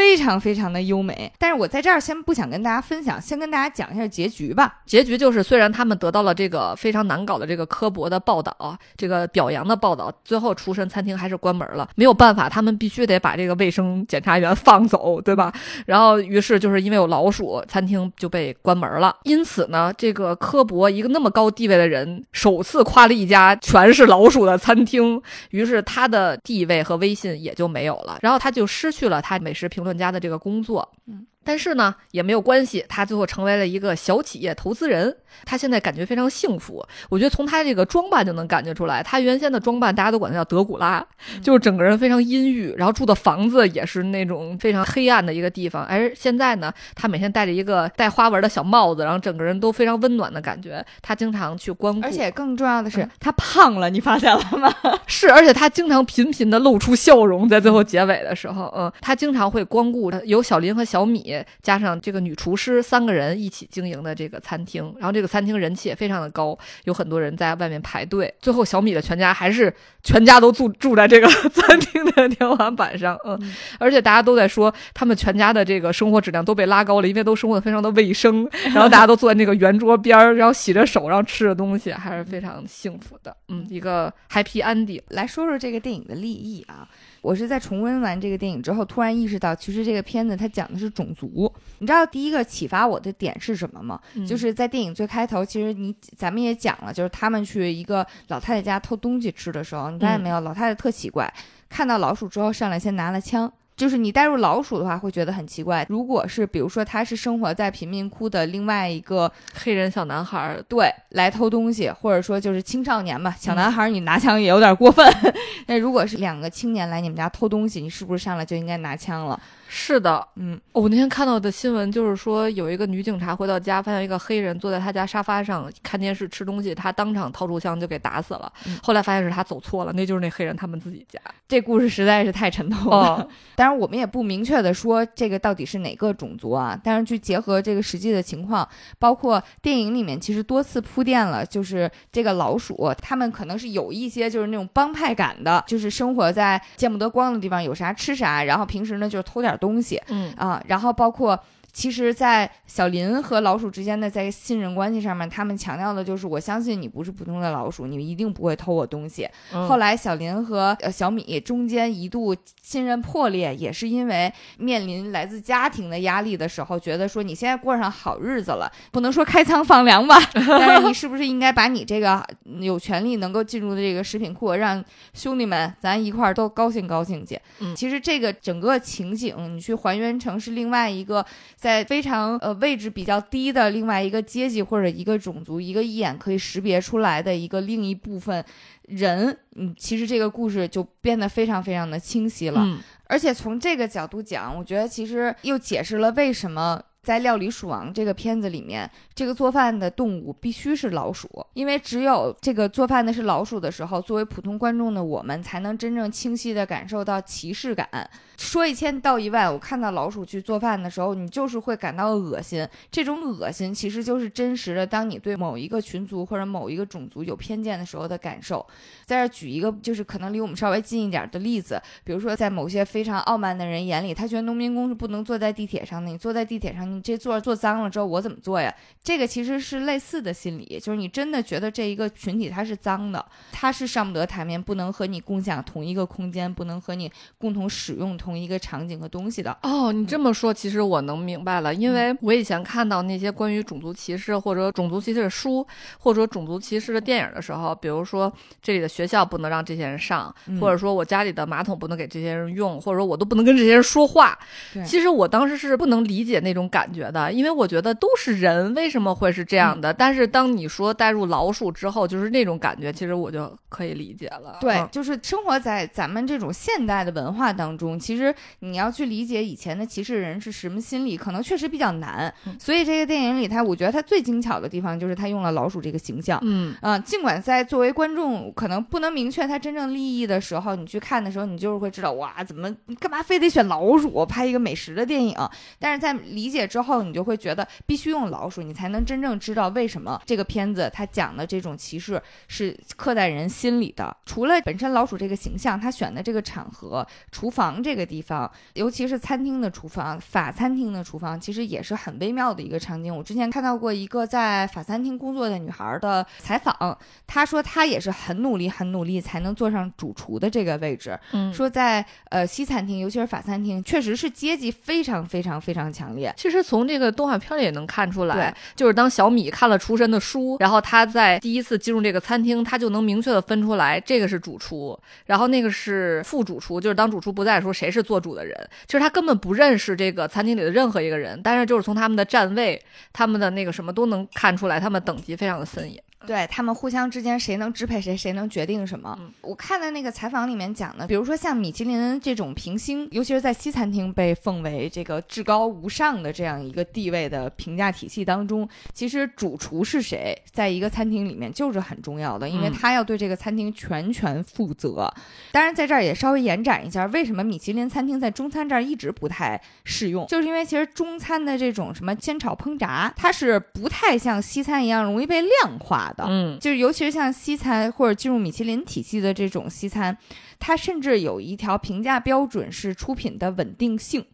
[0.00, 4.78] 非常非常的优美，但是我在这儿先不想跟大家分享，先跟大家讲一下结局吧。
[4.86, 11.86] 结局就是，虽然他们得到了这个非常难搞的这个科博的报道，这个表扬的报道，最后厨神餐厅还是关门了。
[11.96, 15.52] 没有办法，他们必须得把这个卫生检查员放走，对吧？
[15.84, 19.14] 然后，于是就是因为有老鼠，餐厅就被关门了。
[19.24, 28.18] 因此呢，这个科博一个那么高地位的人，首次夸了一家全是老鼠的餐厅，于是他的地位和威信也就没有了。
[28.22, 30.92] 然后他就失去了他美食评论家的这个工作。
[31.06, 31.26] 嗯。
[31.44, 35.16] 但是呢，也没有关系，他最后成为了一个小企业投资人。
[35.46, 39.00] 他现在感觉非常幸福，我觉得从他这个装扮就能感觉出来。
[39.00, 41.04] 他原先的装扮大家都管他叫德古拉，
[41.40, 45.84] 就是整个人非常阴郁，然后住的房子也是那种非常黑暗的一个地方。
[45.84, 50.84] 而现在呢，他每天戴着一个带花纹的小帽子，然后整个人都非常温暖的感觉。
[51.00, 54.68] 他经常去光顾，而且更重要的是，嗯他胖了，你发现了吗？
[55.06, 61.29] 是，而且他经常频频的露出笑容，在最后结尾的时候，嗯，他经常会光顾呃有小林和小米
[61.62, 68.32] 加上这个女厨师三个人一起经营的这个餐厅，然后这个餐厅人气也非常的高，有很多人在外面排队。
[68.40, 85.00] 最后小米的全家还是全家都住住在这个 餐厅的天花板上，嗯，嗯而且大家都在说他们全家的这个生活质量都被拉高了，因为都生活的非常的卫生，然后大家都坐在那个圆桌边儿，然后洗着手，然后吃着东西，还是非常幸福的，嗯，一个 happy ending。
[85.08, 86.88] 来说说这个电影的立意啊。
[87.22, 91.52] 我是在重温完这个电影之后，突然意识到，其实这个片子它讲的是种族。
[91.78, 94.00] 你知道第一个启发我的点是什么吗？
[94.14, 101.32] 嗯就是在电影最开头，其实你咱们也讲了，就是他们去一个老太太家偷东西吃的时候，你发现没有，老太太特奇怪，
[101.68, 103.52] 看到老鼠之后上来先拿了枪。
[103.80, 105.86] 就是你带入老鼠的话，会觉得很奇怪。
[105.88, 115.10] 如果是比如说他是生活在贫民窟的另外一个黑人小男孩儿，对，来偷东西，或者说就是青少年嘛，小男孩儿你拿枪也有点过分。
[115.66, 119.40] 那如果是两个青年来你们家偷东西，你是不是上来就应该拿枪了？
[119.72, 128.52] 是的，嗯，哦我那天看到的新闻就是说，有一个女警察回到家，发现一个黑人坐在她家沙发上看电视吃东西，她当场掏出枪就给打死了。
[128.66, 131.20] 嗯后来发现是她走错了，那就是那黑人他们自己家。
[131.46, 132.96] 这故事实在是太沉痛了。
[132.96, 151.38] 哦， 当然，我们也不明确的说这个到底是哪个种族啊，但是去结合这个实际的情况，包括电影里面其实多次铺垫了，就是这个老鼠，他们可能是有一些就是那种帮派感的，就是生活在见不得光的地方，有啥吃啥，然后平时呢就是偷点东西嗯啊，然后包括。
[151.72, 159.28] 其实，在小林和老鼠之间的在信任关系上面，他们强调的就是我相信你不是普通的老鼠，你一定不会偷我东西。
[159.52, 177.38] 嗯后来小林和呃小米中间一度信任破裂，也是因为面临来自家庭的压力的时候，觉得说你现在过上好日子了，不能说开仓放粮吧， 但是你是不是应该把你这个嗯有权利能够进入的这个食品库，让兄弟们咱一块儿都高兴高兴去？
[177.60, 181.24] 嗯其实这个整个情景你去还原成是另外一个
[181.60, 188.42] 在非常呃位置比较低的另外一个阶级或者一个种族，一个一眼可以识别出来的一个另一部分
[188.88, 192.62] 人，嗯，其实这个故事就变得非常非常的清晰了。
[192.64, 192.78] 嗯
[193.10, 196.80] 而且从这个角度讲，我觉得其实又解释了为什么。
[197.02, 207.88] 在《料理鼠王》这个片子里面，这个做饭的动物必须是老鼠，因为只有这个做饭的是老鼠的时候，作为普通观众的我们才能真正清晰地感受到歧视感。
[208.36, 212.66] 说一千道一万，我看到老鼠去做饭的时候，你就是会感到恶心。
[212.90, 218.64] 这种恶心其实就是真实的，当你对某一个群族或者某一个种族有偏见的时候的感受。
[219.06, 226.10] 在这举一个就是可能离我们稍微近一点的例子，比如说在某些非常傲慢的人眼里，他觉得农民工是不能坐在地铁上的。
[226.10, 228.74] 你坐在地铁上，你这座坐脏了之后，我怎么做呀？
[229.04, 233.22] 这个其实是类似的心理，就是你真的觉得这一个群体它是脏的，
[233.52, 238.30] 它是上不得台面，不能和你共享同一个空间，不能和你共同使用同。
[238.30, 245.66] 同一个场景和东西的哦，你这么说，其实我能明白了，因为我以前看到那些关于种族歧视或者种族歧视的书，
[245.98, 254.38] 或者种族歧视的电影的时候，比如说这里的学校不能让这些人上，或者说我家里的马桶不能给这些人用，或者说我都不能跟这些人说话。
[254.86, 259.92] 其实我当时是不能理解那种感觉的，因为我觉得都是人，为什么会是这样的？
[259.92, 264.58] 但是当你说带入老鼠之后，就是那种感觉，其实我就可以理解了。
[264.60, 268.34] 对，就是生活在咱们这种现代的文化当中，其实。
[268.60, 272.32] 你要去理解以前的歧视人是什么心理，可能确实比较难。
[272.58, 276.38] 所以这个电影里，他我觉得他最精巧的地方就是他用了老鼠这个形象。
[276.42, 285.34] 嗯啊，尽管在作为观众可能不能明确他真正利益的时候，你去看的时候，你就是会知道哇，怎么你干嘛非得选老鼠拍一个美食的电影？
[285.78, 294.14] 但是在理解之后，你就会觉得必须用老鼠，你才能真正知道为什么这个片子它讲的这种歧视是刻在人心里的。
[294.26, 298.06] 除了本身老鼠这个形象，他选的这个场合，厨房这个。
[298.10, 303.14] 地方，尤其是餐厅的厨房，法餐厅的厨房，其实也是很微妙的一个场景。
[303.14, 311.16] 我之前看到过一个在法餐厅工作的女孩的采访，她说她也是很努力、很努力才能坐上主厨的这个位置。
[311.32, 316.34] 嗯，说在呃西餐厅，尤其是法餐厅，确实是阶级非常非常非常强烈。
[316.36, 328.00] 其实从这个动画片里也能看出来，就是当小米看了厨神的书，然后他在第一次进入这个餐厅，他就能明确的分出来，这个是主厨，然后那个是副主厨，就是当主厨不在的时候，谁是。
[328.10, 336.02] 做主的人，其实他根本不认识这个餐厅里的任何一个人，但是就是从他们的站位、他们的那个什么都能看出来，他们等级非常的森严。
[336.26, 339.18] 对他们互相之间谁能支配谁，谁能决定什么？
[339.40, 355.12] 我看的那个采访里面讲的，比如说像米其林这种评星，尤其是在西餐厅被奉为这个至高无上的这样一个地位的评价体系当中，其实主厨是谁，在一个餐厅里面就是很重要的，因为他要对这个餐厅全权负责。
[355.52, 366.09] 当然，在这儿也稍微延展一下，为什么米其林餐厅在中餐这儿一直不太适用，就是因为其实中餐的这种什么煎炒烹炸，它是不太像西餐一样容易被量化。
[366.12, 370.16] 的，嗯，就是尤其是像西餐或者进入米其林体系的这种西餐，
[370.58, 374.24] 它甚至有一条评价标准是出品的稳定性。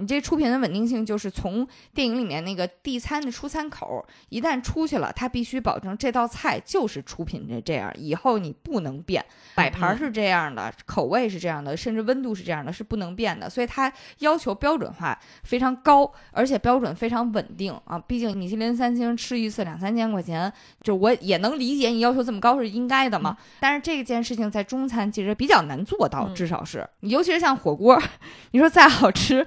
[0.00, 13.50] 你这出品的稳定性，就是从电影里面那个递餐的出餐口，一旦出去了，它必须保证这道菜就是出品这这样，以后你不能变，摆盘是这样的，口味是这样的，甚至温度是这样的，是不能变的。
[13.50, 17.98] 所以它要求标准化非常高，而且标准非常稳定啊。
[17.98, 23.36] 毕竟米其林三星吃一次两三千块钱，就我也能理解你要求这么高是应该的嘛。
[23.60, 28.00] 但是这件事情在中餐其实比较难做到，至少是，尤其是像火锅，
[28.52, 29.46] 你说再好吃。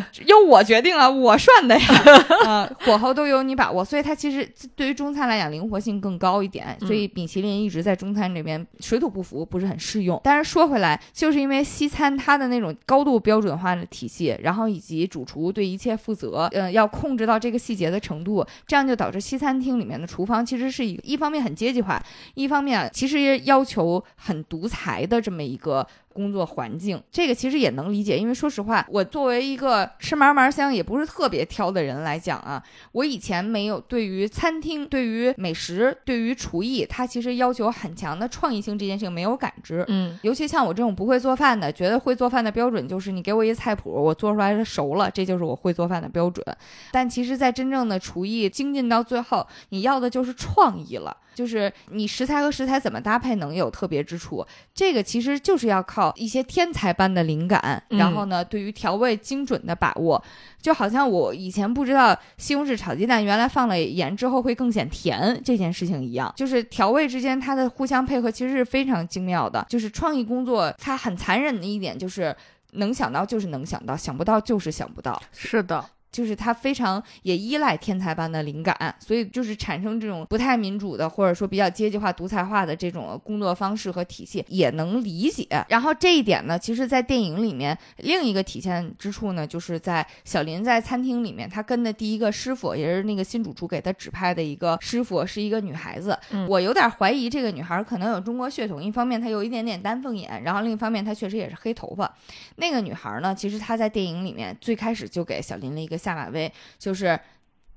[0.26, 1.86] 由我决定啊，我涮的呀，
[2.46, 10.20] 啊，火候都由你把握，所以它其实对于中餐来讲灵活性更高一点，所以米其林一直在中餐这边水土不服，不是很适用。
[10.24, 22.02] 但是说回来，就是因为西餐它的那种高度标准化的体系，然后以及主厨对一切负责，嗯，要控制到这个细节的程度，这样就导致西餐厅里面的厨房其实是一一方面很阶级化，
[22.34, 25.86] 一方面其实要求很独裁的这么一个。
[26.12, 39.84] 工作环境，这个其实也能理解，因为说实话，我作为一个吃嘛嘛香也不是特别挑的人来讲啊，我以前没有对于餐厅、对于美食、对于厨艺，它其实要求很强的创意性这件事情没有感知。
[39.88, 46.44] 嗯，尤其像我这种不会做饭的，觉得会做饭的标准就是你给我一菜谱，我做出来熟了，这就是我会做饭的标准。
[46.90, 51.16] 但其实，在真正的厨艺精进到最后，你要的就是创意了。
[51.34, 60.22] 就是你食材和食材怎么搭配能有特别之处，这个其实就是要靠一些天才般的灵感，然后呢，对于调味精准的把握，
[60.60, 69.66] 就好像我以前不知道西红柿炒鸡蛋原来放了盐之后会更显甜这件事情一样，就是调味之间它的互相配合其实是非常精妙的。
[69.68, 72.34] 就是创意工作它很残忍的一点就是
[72.72, 75.20] 能想到就是能想到，想不到就是想不到。
[75.32, 75.84] 是的。
[76.12, 85.48] 就是他非常也依赖天才般的灵感，所以就是产生这种不太民主的，或者说比较阶级化、独裁化的这种工作方式和体系，也能理解。
[85.68, 96.18] 然后这一点呢，其实，在电影里面另一个体现之处呢，就是在小林在餐厅里面，他跟的第一个师傅，也是那个新主厨给他指派的一个师傅，是一个女孩子。
[96.30, 102.12] 嗯我有点怀疑这个女孩可能有中国血统，一方面她有一点点丹凤眼，然后另一方面她确实也是黑头发。
[102.56, 107.18] 那个女孩呢，其实她在电影里面最开始就给小林了一个下马威，就是。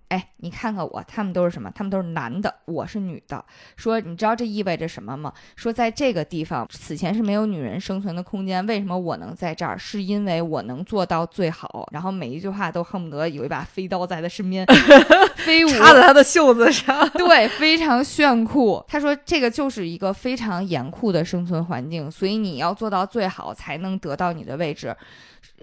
[0.08, 1.70] 哎，你看看我，他们都是什么？
[1.74, 3.44] 他们都是男的，我是女的。
[3.76, 5.34] 说你知道这意味着什么吗？
[5.56, 9.76] 说在这个地方此前是没有女人生存的空间，为什么我能在这儿？
[9.76, 11.90] 是因为我能做到最好。
[11.92, 14.64] 然后每一句话都恨不得有一把飞刀在他身边
[15.38, 17.10] 飞舞，插在他的袖子上。
[17.18, 18.82] 对，非常炫酷。
[18.88, 24.96] 他说这个就是一个非常严酷的生存环境，所以你要做到最好，才能得到你的位置。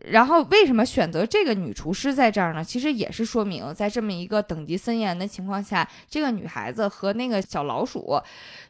[0.06, 2.64] 然后为什么选择这个女厨师在这儿呢？
[2.64, 8.20] 其实也是说明，在这么一个等级森严的情况下，这个女孩子和那个小老鼠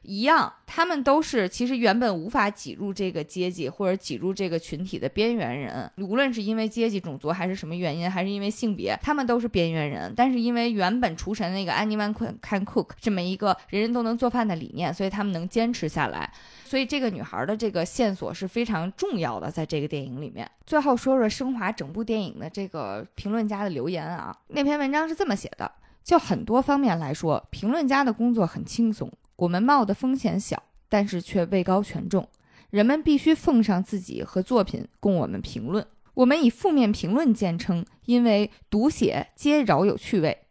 [0.02, 5.90] 一样，她们都是其实原本无法挤入这个阶级或者挤入这个群体的边缘人。
[5.98, 10.12] 无论是因为阶级、种族还是什么原因，还是因为性别，她们都是边缘人。
[10.14, 16.30] 但是因为原本厨神那个 anyone can cook 这么一个人人都能做饭的理念，所以他们能坚持下来。
[16.72, 20.50] 所以这个女孩的这个线索是非常重要的，在这个电影里面。
[20.64, 25.70] 最后说说升华整部电影的这个评论家的留言啊，那篇文章是这么写的：
[26.02, 32.26] 就很多方面来说，评论家的工作很轻松，我们冒的风险小，但是却位高权重。
[32.70, 35.86] 人们必须奉上自己和作品供我们评论。
[36.14, 40.41] 我们以负面评论见称，因为读写皆饶有趣味。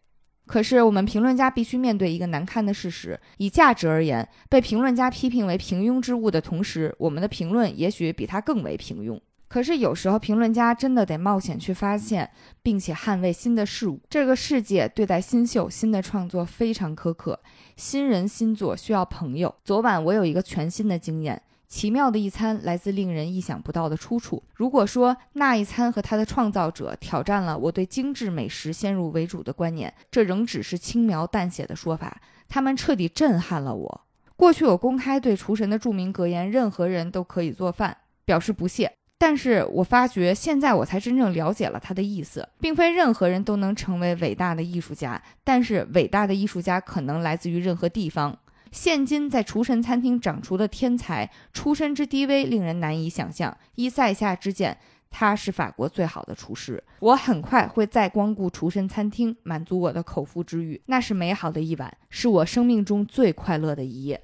[0.47, 9.19] 可是，我们评论家必须面对一个难堪的事实：以价值而言，被评论家批评为平庸之物的同时，我们的评论也许比他更为平庸。
[9.47, 12.29] 可是，有时候评论家真的得冒险去发现，
[12.61, 13.99] 并且捍卫新的事物。
[14.09, 17.39] 这个世界对待新秀、新的创作非常苛刻，
[17.75, 19.53] 新人新作需要朋友。
[19.63, 21.41] 昨晚我有一个全新的经验。
[21.71, 24.43] 奇妙的一餐来自令人意想不到的出处。
[24.53, 32.19] 如果说那一餐和它的创造者挑战了我对精致美食先入为主的观念，这仍只是轻描淡写的说法。
[32.49, 34.01] 他们彻底震撼了我。
[34.35, 48.37] 过去我公开对厨神的著名格言“任何人都可以做饭”表示不屑，但是我发觉现在我才真正了解了他的意思，并非任何人都能成为伟大的艺术家，但是伟大的艺术家可能来自于任何地方。
[48.71, 53.55] 现今在厨神餐厅掌厨的天才，出身之低微令人难以想象。
[53.75, 54.77] 依在下之见，
[55.09, 56.81] 他是法国最好的厨师。
[56.99, 60.81] 我很快会再光顾厨神餐厅，满足我的口腹之欲。
[60.85, 64.21] 那是美好的一晚，是我生命中最快乐的一夜。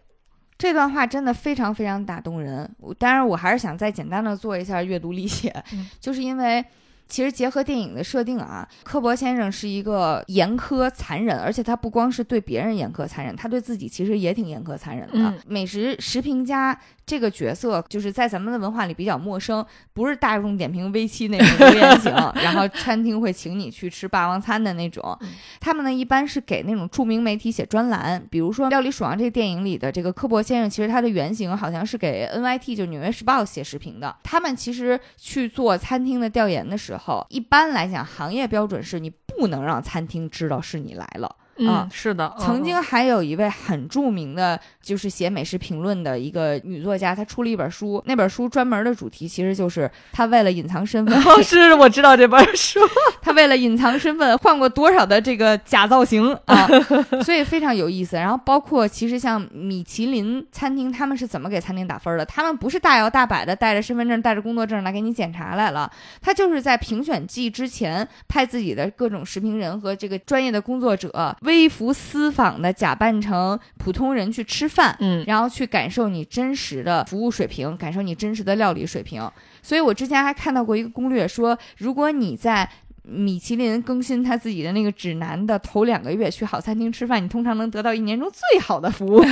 [0.58, 2.74] 这段话真的非常非常打动人。
[2.98, 6.66] 当然，我还是想再简单的做一下阅读理解，嗯、就是因为。
[7.08, 15.14] 其实结合电影的设定啊，科博先生是一个严苛残忍，而且他不光是对别人严苛残忍，他对自己其实也挺严苛残忍的。
[15.16, 22.12] 嗯、美食食评家这个角色，就是在咱们的文化里比较陌生，不是大众点评微七那种留言型，
[22.44, 25.18] 然后餐厅会请你去吃霸王餐的那种。
[25.62, 34.14] 他们呢，一般是给那种著名媒体写专栏，比如说《料理鼠王》这个电影里的这个科博先生，其实他的原型好像是给 NYT 就纽约时报写食评的。
[34.24, 36.97] 他们其实去做餐厅的调研的时候。
[36.98, 41.36] 后一般来讲，行业标准是你不能让餐厅知道是你来了。
[41.60, 42.34] 嗯，是的。
[42.40, 51.18] 曾经还有一位很著名的，就是写美食评论的一个女作家，她出了一本书，那本书专门的主题其实就是她为了隐藏身份。
[51.24, 52.80] 哦，是我知道这本书。
[53.22, 56.68] 她为了隐藏身份，换过多少的这个假造型啊，
[57.24, 58.16] 所以非常有意思。
[58.16, 62.26] 然后包括其实像米其林餐厅，他们是怎么给餐厅打分的？
[62.26, 65.92] 他们不是大摇大摆的带着身份证、带着工作证来给你检查来了，
[66.22, 71.36] 他就是在评选季之前派自己的各种食评人和这个专业的工作者。
[71.48, 79.28] 微服私访的假扮成普通人去吃饭，嗯，然后去感受你真实的服务水平，感受你真实的料理水平。
[79.62, 82.70] 所以我之前还看到过一个攻略说，如果你在
[83.04, 89.24] 米其林更新他自己的那个指南的头两个月去好餐厅吃饭，你通常能得到一年中最好的服务。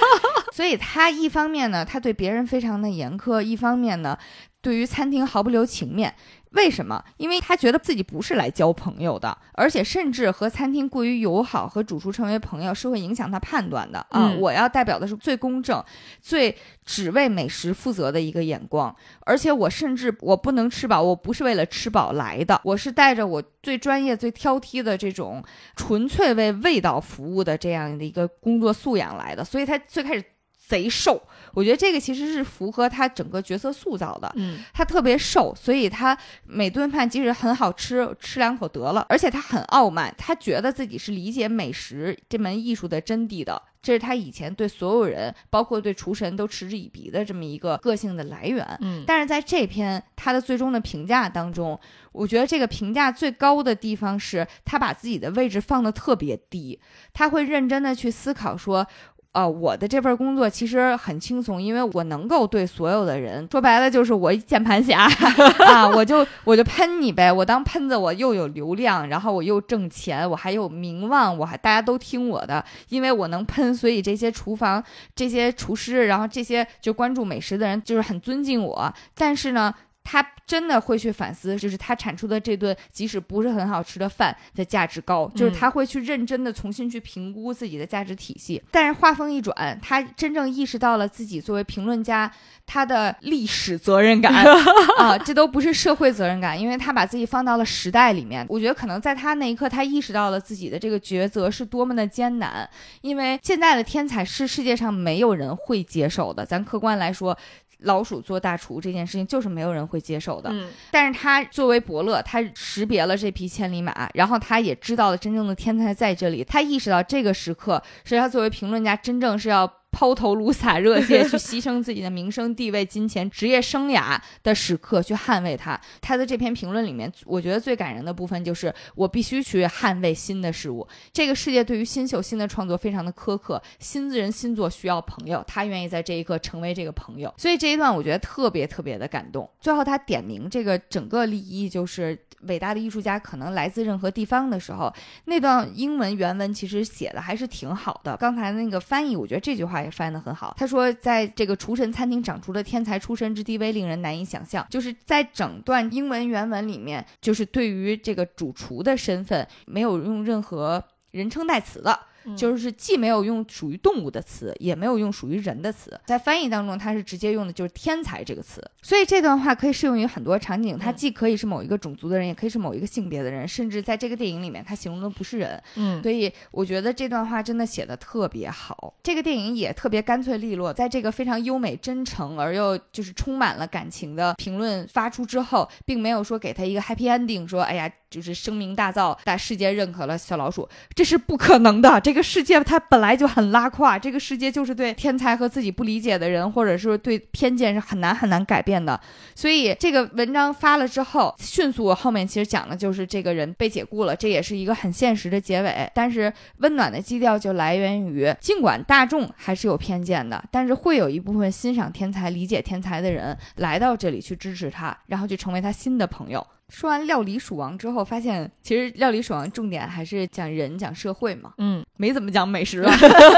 [0.52, 4.18] 所以他一方面呢，他对别人非常的严苛；一方面呢，
[4.60, 6.14] 对于餐厅毫不留情面。
[6.52, 7.02] 为什么？
[7.16, 14.28] 因为他觉得自己不是来交朋友的，而且甚至和餐厅过于友好，和主厨成为朋友是会影响他判断的啊！
[14.28, 15.82] 嗯、我要代表的是最公正、
[16.20, 25.42] 最只为美食负责的一个眼光，而且我甚至我不能吃饱，我不是为了吃饱来的，我是带着我最专业、最挑剔的这种
[25.74, 30.24] 纯粹为味道服务的这样的一个工作素养来的，所以他最开始。
[30.64, 31.20] 贼瘦。
[31.54, 34.32] 我觉得这个其实是符合他整个角色塑造的。
[34.36, 39.04] 嗯他特别瘦，所以他每顿饭即使很好吃，吃两口得了。
[39.08, 43.62] 而且他很傲慢，他觉得自己是理解美食这门艺术的真谛的。
[43.82, 48.64] 这是他以前对所有人，包括对厨神都嗤之以鼻的这么一个个性的来源。
[48.80, 51.78] 嗯但是在这篇他的最终的评价当中，
[52.12, 56.78] 我觉得这个评价最高的地方是他把自己的位置放得特别低，
[57.12, 58.86] 他会认真的去思考说。
[59.32, 65.08] 呃，我的这份工作其实很轻松，因为我能够对所有的人说白了就是我一键盘侠
[65.66, 74.84] 啊，我就我就喷你呗，我当喷子，我又有流量，然后我又挣钱，我还有名望，我还大家都听我的，因为我能喷，所以这些厨房
[75.16, 79.74] 这些厨师，然后这些就关注美食的人就是很尊敬我，但是呢。
[80.04, 88.62] 他真的会去反思，就是他产出的这顿即使不是很好吃的饭的价值高，就是他会去认真的重新去评估自己的价值体系。
[88.70, 92.30] 但是话锋一转，他真正意识到了自己作为评论家
[92.66, 94.44] 他的历史责任感
[94.98, 98.44] 啊，这都不是社会责任感，因为他把自己放到了时代里面。
[98.48, 102.68] 我觉得可能在他那一刻，他意识到了自己的这个抉择是多么的艰难，
[103.00, 106.44] 因为现在的天才是世界上没有人会接受的。
[106.44, 107.36] 咱客观来说。
[107.82, 119.70] 老鼠做大厨这件事情就是没有人会接受的，嗯但是他作为伯乐，他识别了这匹千里马，然后他也知道了真正的天才在这里，他意识到这个时刻是他作为评论家真正是要。
[119.92, 125.80] 抛头颅洒热血， 去牺牲自己的名声、地位、金钱、职业生涯的时刻，去捍卫它。
[126.00, 130.88] 他的这篇评论里面，我觉得最感人的部分就是，我必须去捍卫新的事物。
[131.12, 137.32] 这个世界对于新秀、新的创作非常的苛刻，新人新作需要朋友，他愿意在这一刻成为这个朋友。
[137.36, 139.48] 所以这一段我觉得特别特别的感动。
[139.60, 142.18] 最后他点名这个整个立意就是。
[142.42, 144.92] 伟大的艺术家可能来自任何地方的时候，
[145.24, 148.16] 那段英文原文其实写的还是挺好的。
[148.16, 150.54] 刚才那个翻译，我觉得这句话也翻译的很好。
[150.58, 154.66] 他说，在这个厨神餐厅长出的天才出身之地位，令人难以想象。
[154.70, 161.98] 就是在整段英文原文里面，就是对于这个主厨的身份，没有用任何人称代词的。
[162.36, 168.62] 就是既没有用属于动物的词，也没有用属于人的词，在翻译当中，它是直接用的就是“天才”这个词。
[168.82, 175.62] 所以这段话可以适用于很多场景，它既可以是某一个种族的人，也可以是某一个性别的人，甚至在这个电影里面，它形容的不是人。
[175.76, 178.94] 嗯，所以我觉得这段话真的写的特别好。
[179.02, 187.90] 这个电影也特别干脆利落，在这个非常优美、真诚而又就是充满了感情的评论发出之后，并没有说给他一个 happy ending，说哎呀。
[188.12, 191.98] 就是声名大噪，大世界认可了小老鼠，这是不可能的。
[191.98, 199.00] 这个世界它本来就很拉胯，这个世界就是对天才和自己不理解的人，或者是对偏见是很难很难改变的。
[199.34, 205.90] 所以这个文章发了之后，迅速后面其实讲的就是这个人被解雇了，这也是一个很现实的结尾。
[205.94, 216.46] 但是温暖的基调就来源于，尽管大众还是有偏见的，但是会有一部分欣赏天才、理解天才的人来到这里去支持他，然后去成为他新的朋友。
[216.72, 222.90] 说完料理鼠王之后，发现其实料理鼠王重点还是讲人、讲社会嘛，嗯，没怎么讲美食了。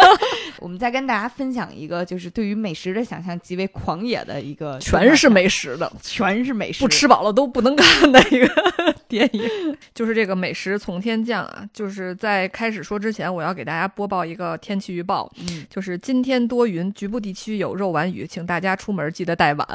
[0.61, 8.49] 我们再跟大家分享一个，就是对于美食的想象极为狂野的一个，全是美食的，全是美食，不吃饱了都不能看的一个
[9.09, 11.69] 电影，就是这个美食从天降啊！
[11.73, 19.69] 就是在开始说之前，我要给大家播报一个天气预报，嗯，就是今天多云，局部地区有肉丸雨，请大家出门记得带碗。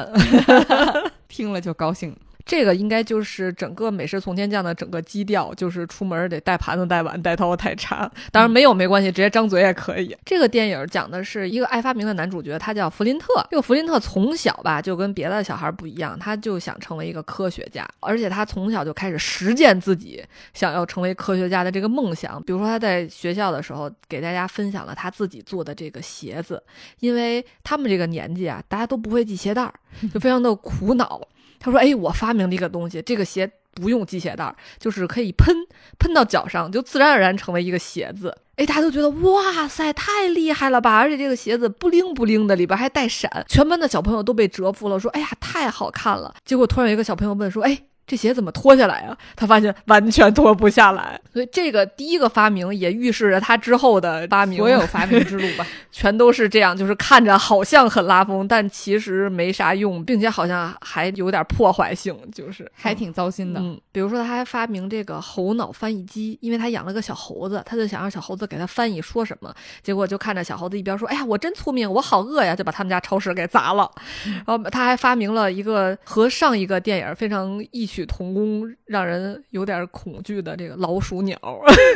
[1.27, 2.15] 听了就高兴。
[2.49, 8.11] 这个应该就是整个美食从天降的整个基调，就是出门得带盘子、带碗、带刀、带叉。
[8.31, 10.17] 当然没有没关系，直接张嘴也可以。
[10.25, 13.27] 这个电影讲的是一个爱发明的男主角，他叫弗林特。
[13.51, 20.25] 这个弗林特从小吧就跟别的小孩不一样，他就想成为一个科学家，而且他从小就开始实践自己
[20.55, 22.41] 想要成为科学家的这个梦想。
[22.41, 26.59] 比如说他在学校的时候给大家分享了他自己做的这个鞋子，
[26.99, 29.73] 因为他们这个年纪啊，大家都不会系鞋带儿，
[30.11, 31.21] 就非常的苦恼。
[31.59, 35.55] 他说：“哎，我发明了一个东西，这个鞋不用系鞋带儿，就是可以喷
[35.97, 38.35] 喷到脚上，就自然而然成为一个鞋子。
[38.55, 40.97] 哎，大家都觉得哇塞，太厉害了吧！
[40.97, 46.33] 而且这个鞋子不灵不灵的，里边还带闪，全班的小朋友都被折服了，说：哎呀，太好看了。
[46.43, 49.15] 结果突然有一个小朋友问说：哎。”这鞋怎么脱下来啊？
[49.35, 63.59] 他发现完全脱不下来， 所以这个第一个发明也预示着他之后的发明，所有发明之路吧， 全都是这样，就是看着好像很拉风，但其实没啥用，并且好像还有点破坏性，就是还挺糟心的。
[63.61, 69.53] 嗯，比如说他还发明这个猴脑翻译机，因为他养了个小猴子，他就想让小猴子给他翻译说什么，
[69.83, 73.87] 结果就看着小猴子一边说：“哎呀，我真聪明，我好饿呀！”就把他们家超市给砸了。
[74.25, 77.98] 然后他还发明了一个和上一个电影非常异曲。
[77.99, 81.37] 曲同工，让人有点恐惧的这个老鼠鸟，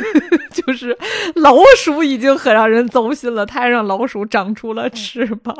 [0.52, 0.96] 就是
[1.36, 5.54] 老鼠已经很让人糟心了，它还让老鼠长出了翅膀。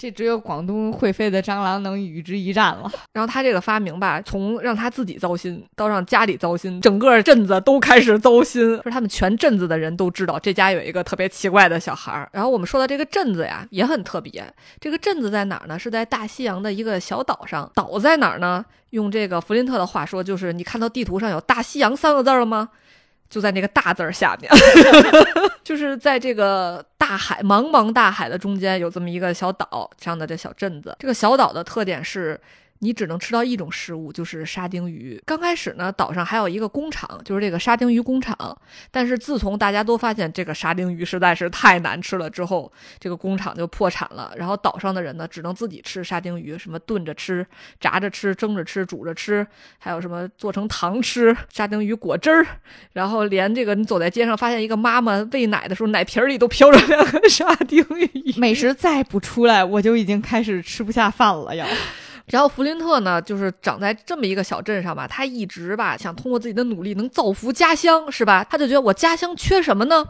[0.00, 2.90] 这只有广东会飞的蟑螂能与之一战了。
[3.12, 8.80] 然后他这个发明吧，从让他自己糟心到让家里糟心，整个镇子都开始糟心。
[8.82, 12.26] 说他们全镇子的人都知道这家有一个特别奇怪的小孩儿。
[12.32, 14.42] 然后我们说的这个镇子呀，也很特别。
[14.80, 15.78] 这个镇子在哪儿呢？
[15.78, 17.70] 是在大西洋的一个小岛上。
[17.74, 18.64] 岛在哪儿呢？
[18.90, 22.70] 用这个弗林特的话说，就是你看到地图上有“大西洋”三个字了吗？
[23.30, 24.52] 就在那个大字儿下面，
[25.64, 30.94] 就是在这个大海茫茫大海的中间，有这么一个小岛这样的这小镇子。
[30.98, 32.38] 这个小岛的特点是。
[32.80, 35.22] 你只能吃到一种食物，就是沙丁鱼。
[35.26, 38.36] 刚开始呢，岛上还有一个工厂，就是这个沙丁鱼工厂。
[38.90, 44.32] 但是自从大家都发现这个沙丁鱼实在是太难吃了之后，这个工厂就破产了。
[44.36, 47.46] 然后岛上的人呢，只能自己吃沙丁鱼，什么炖着吃、
[47.78, 49.46] 炸着吃、蒸着吃、煮着吃，
[49.78, 52.46] 还有什么做成糖吃、沙丁鱼果汁儿。
[52.94, 58.34] 然后连这个你走在街上，发现一个妈妈喂奶的时候，奶瓶里都飘着两个 沙丁鱼。
[58.38, 61.66] 美食再不出来，我就已经开始吃不下饭了，要。
[62.30, 68.44] 然后弗林特呢，就是长在这么一个小镇上吧，他一直吧想通过自己的努力能造福家乡，是吧？
[68.44, 70.06] 他就觉得我家乡缺什么呢？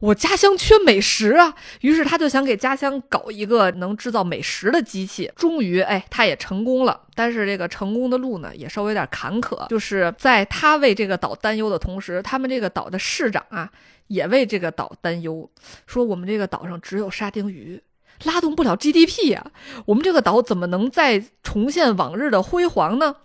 [0.00, 5.30] 我家乡缺美食啊，于是他就想给家乡搞一个能制造美食的机器。
[5.36, 7.00] 终于，哎，他也成功了。
[7.16, 13.70] 但是这个成功的路呢，也稍微有点坎坷，就是在他为这个岛担忧的同时，他们这个岛的市长啊，
[14.08, 15.48] 也为这个岛担忧，
[15.86, 17.80] 说我们这个岛上只有沙丁鱼。
[18.22, 19.50] 拉动不了 GDP 呀，
[19.86, 23.16] 我们这个岛怎么能再重现往日的辉煌呢？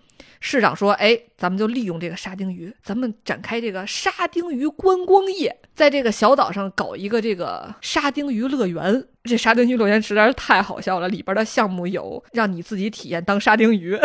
[0.41, 9.05] 市长说：“哎，咱们就利用这个沙丁鱼，咱们展开这个沙丁鱼观光业，在这个小岛上搞一个这个沙丁鱼乐园。
[9.25, 13.99] 这沙丁鱼乐园实在是太好笑了，里边的项目有让你自己体验当沙丁鱼。”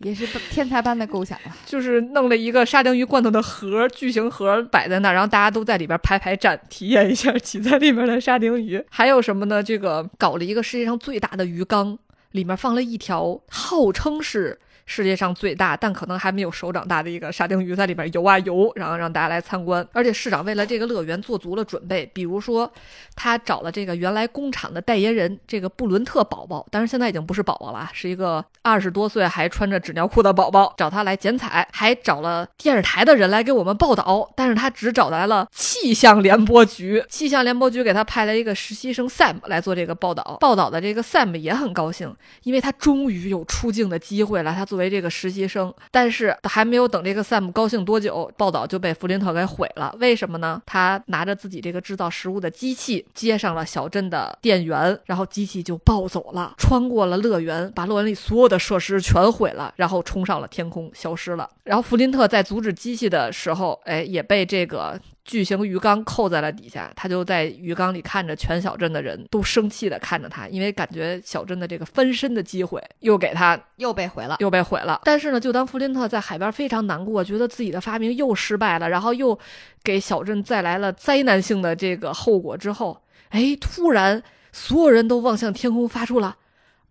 [0.00, 8.82] 也是天才般的构想了，就是弄了一个沙丁鱼罐头的盒，巨型盒摆在那儿，然后大家都在里边排排站，体验一下挤在里面的沙丁鱼。
[8.88, 9.62] 还有什么呢？
[9.62, 11.98] 这个搞了一个世界上最大的鱼缸，
[12.30, 14.58] 里面放了一条，号称是。
[14.90, 19.86] 世界上最大，但可能还没有手掌大的一个沙丁鱼在里边游啊游，然后让大家来参观。
[19.92, 22.68] 而且市长为了这个乐园做足了准备，比如说
[23.14, 40.38] 他找了这个原来工厂的代言人，这个布伦特宝宝，但是现在已经不是宝宝了，是一个二十多岁还穿着纸尿裤的宝宝，找他来剪彩，还找了电视台的人来给我们报道，但是他只找来了气象联播局，气象联播局给他派来一个实习生 Sam 来做这个报道。
[40.40, 42.12] 报道的这个 Sam 也很高兴，
[42.42, 44.79] 因为他终于有出镜的机会了，他做。
[44.80, 49.94] 为这个实习生，但是还没有等这个 Sam 高兴多久，报道就被弗林特给毁了。
[50.00, 50.60] 为什么呢？
[50.66, 61.48] 他拿着自己这个制造食物的机器接上了小镇的电源，然后机器就暴走了，穿过了乐园，把乐园里所有的设施全毁了，然后冲上了天空，消失了。
[61.70, 65.00] 然后弗林特在阻止机器的时候，哎，也被这个。
[65.22, 75.00] 巨型鱼缸扣在了底下，他就在鱼缸里看着全小镇的人都生气的看着他，因为感觉小镇的这个翻身的机会又给他又被毁了，又被毁了。
[75.04, 79.38] 但是呢，就当弗林特在海边非常难过，觉得自己的发明又失败了，然后又
[79.84, 86.36] 给小镇带来了灾难性的这个后果之后，哎，突然所有人都望向天空，发出了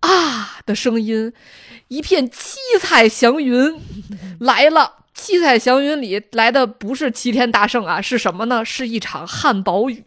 [0.02, 1.34] 啊的声音，
[1.89, 3.80] 一片七彩祥云
[4.39, 5.06] 来了。
[5.20, 8.63] 七彩祥云里来的不是齐天大圣啊，是什么呢？
[8.63, 10.03] 是一场汉堡雨，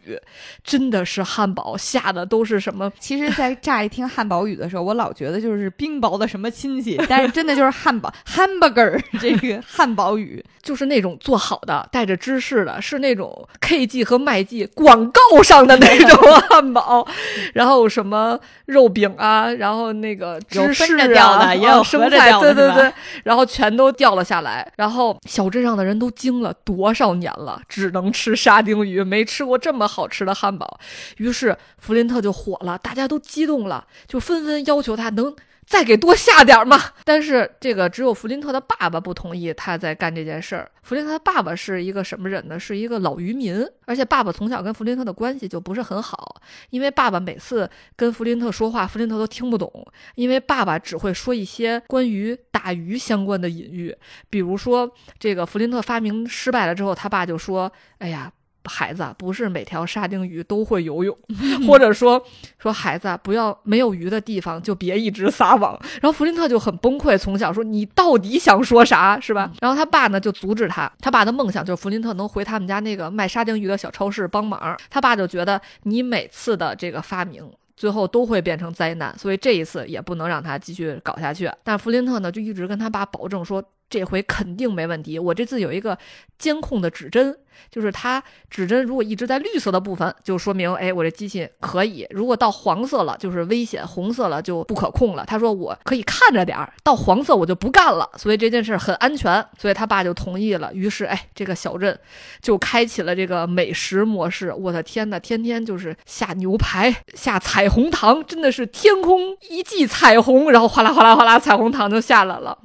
[0.63, 2.91] 真的是汉堡下的都是什么？
[2.99, 17.07] 其实，在乍一听汉堡雨的时候，我老觉得就是冰雹的什么亲戚，但是真的就是汉堡 hamburger 这个汉堡雨， 就是那种做好的，带着芝士的，是那种 KG 和麦记广告上的那种汉堡，
[17.53, 22.91] 然后什么肉饼啊，然后那个芝士啊，也有生菜，对对对，
[23.23, 25.02] 然后全都掉了下来，然后。
[25.27, 30.79] 小镇上的人都惊了，多少年了，只能吃沙丁鱼，没吃过这么好吃的汉堡。
[31.17, 35.35] 于是弗林特就火了，大家都激动了，就纷纷要求他能。
[35.65, 36.79] 再给多下点嘛！
[37.03, 40.69] 但是这个只有弗林特的爸爸不同意他在干这件事儿。
[40.81, 42.59] 弗林特的爸爸是一个什么人呢？
[42.59, 46.35] 是一个老渔民，而且爸爸从小跟弗林特的关系就不是很好，
[46.69, 49.71] 因为爸爸每次跟弗林特说话，弗林特都听不懂，
[50.15, 53.95] 因为爸爸只会说一些关于打鱼相关的隐喻，
[54.29, 58.31] 比如说这个弗林特发明失败了之后，他爸就说：“哎呀。”
[58.65, 61.17] 孩子啊，不是每条沙丁鱼都会游泳，
[61.67, 62.23] 或者说
[62.57, 65.79] 说孩子啊不要没有鱼的地方就别一直撒网。
[66.01, 69.51] 然后弗林特就很崩溃，从小说你到底想说啥是吧？
[69.61, 74.77] 然后他爸呢就阻止他，他爸的梦想就是弗林特能回他们家那个卖沙丁鱼的小超市帮忙。
[74.89, 77.49] 他爸就觉得你每次的这个发明。
[77.75, 81.51] 最后都会变成灾难，所以这一次也不能让他继续搞下去。
[81.63, 83.61] 但弗林特呢，就一直跟他爸保证说。
[83.93, 85.19] 这回肯定没问题。
[85.19, 85.95] 我这次有一个
[86.39, 87.37] 监控的指针，
[87.69, 95.23] 就是它指针如果一直在绿色的部分，就说明哎，我这机器可以；如果到黄色了，就是危险；红色了就不可控了。
[95.27, 98.09] 他说我可以看着点儿，到黄色我就不干了。
[98.17, 100.73] 所以这件事很安全，所以他爸就同意了。
[100.73, 101.99] 于是哎，这个小镇
[102.41, 104.51] 就开启了这个美食模式。
[104.51, 112.57] 我的天呐，天天就是下牛排、下彩虹糖，真的是天空一记彩虹，然后哗啦哗啦哗啦，彩虹糖就下来了。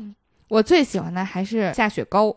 [0.48, 2.34] 我最喜欢的还是下雪糕，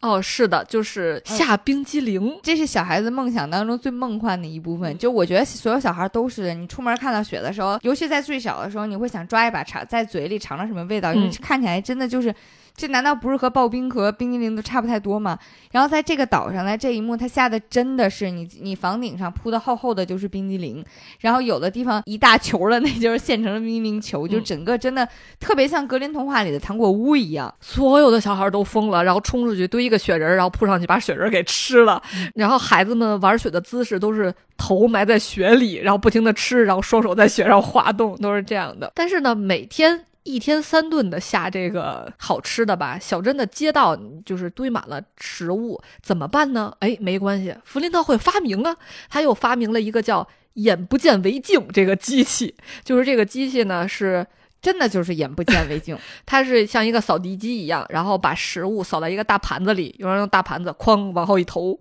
[0.00, 4.96] 哦，是的，就是下冰激凌，这是小孩子梦想当中最梦幻的一部分。
[4.98, 12.34] 就我觉得所有小孩都是，你出门看到雪的时候，尤其在最小的时候，你会想抓一把尝在嘴里尝尝什么味道，因为看起来真的就是。
[12.76, 15.38] 这难道不是和刨冰和冰激凌都差不太多吗？
[15.72, 20.84] 然后在这个岛上呢，这一幕它下的真的是你你房顶上铺的厚厚的就是冰激凌，
[21.20, 25.08] 然后有的地方一大球的那就是现成的冰激凌球，就整个真的
[25.40, 27.52] 特别像格林童话里的糖果屋一样。
[27.60, 32.02] 所有的小孩都疯了，然后冲出去堆一个雪人，然后扑上去把雪人给吃了。
[32.34, 38.92] 然后孩子们玩雪的姿势都是头埋在雪里，然后不停的吃，然后双手在雪上滑动，都是这样的。
[38.94, 40.04] 但是呢，每天。
[40.26, 46.76] 一天三顿的下这个好吃的吧，小镇的街道就是堆满了食物，怎么办呢？
[46.80, 48.76] 哎，没关系，弗林特会发明啊，
[49.08, 54.26] 他又发明了一个叫“眼不见为净”这个机器，就是这个机器呢是
[54.60, 55.96] 真的就是眼不见为净，
[56.26, 61.78] 它是像一个扫地机一样，然后把食物扫到一个大盘子里，有人用大盘子哐往后一投。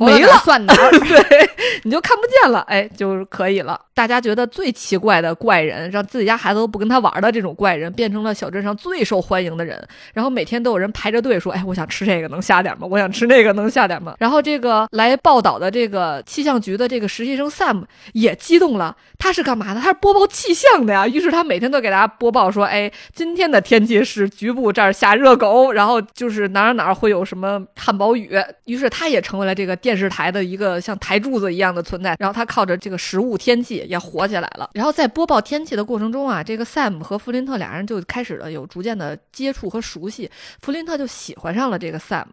[0.00, 0.74] 没了算哪？
[0.90, 1.50] 对，
[1.84, 3.80] 你就看不见了，哎，就是可以了。
[3.94, 9.86] 大家觉得最奇怪的怪人，让自己家孩子都不跟他玩的这种怪人，变成了小镇上最受欢迎的人。
[10.14, 12.86] 然后每天都有人排着队说：“哎，我想吃这个，能下点吗？
[12.90, 17.84] 我想吃那个，能下点吗？”然后这个来报道的这个气象局的这个实习生 Sam
[18.14, 18.96] 也激动了。
[19.18, 19.80] 他是干嘛的？
[19.80, 21.06] 他是播报气象的呀。
[21.06, 28.30] 于是他每天都给大家播报说：“哎，今天的天气是局部这儿下热狗，然后就是哪儿哪儿会有什么汉堡雨。”
[28.64, 29.76] 于是他也成为了这个。
[29.82, 34.70] 电视台的一个像台柱子一样的存在，然后他靠着这个食物天气也火起来了。
[34.72, 40.30] 然后在播报天气的过程中啊，这个 Sam 和弗林特俩人就开始了有逐渐的接触和熟悉。
[40.62, 42.24] 弗林特就喜欢上了这个 Sam，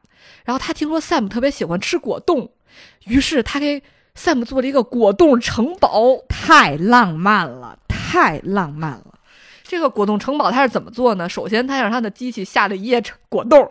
[0.45, 2.49] 然后他听说 Sam 特别喜欢吃果冻，
[3.05, 3.81] 于是他给
[4.15, 9.18] Sam 做了一个果冻城堡，太浪漫了，太浪漫了。
[9.69, 11.29] 这个果冻城堡它是怎么做呢？
[11.29, 12.99] 首先，他让他的机器下了一页
[13.29, 13.67] 果冻，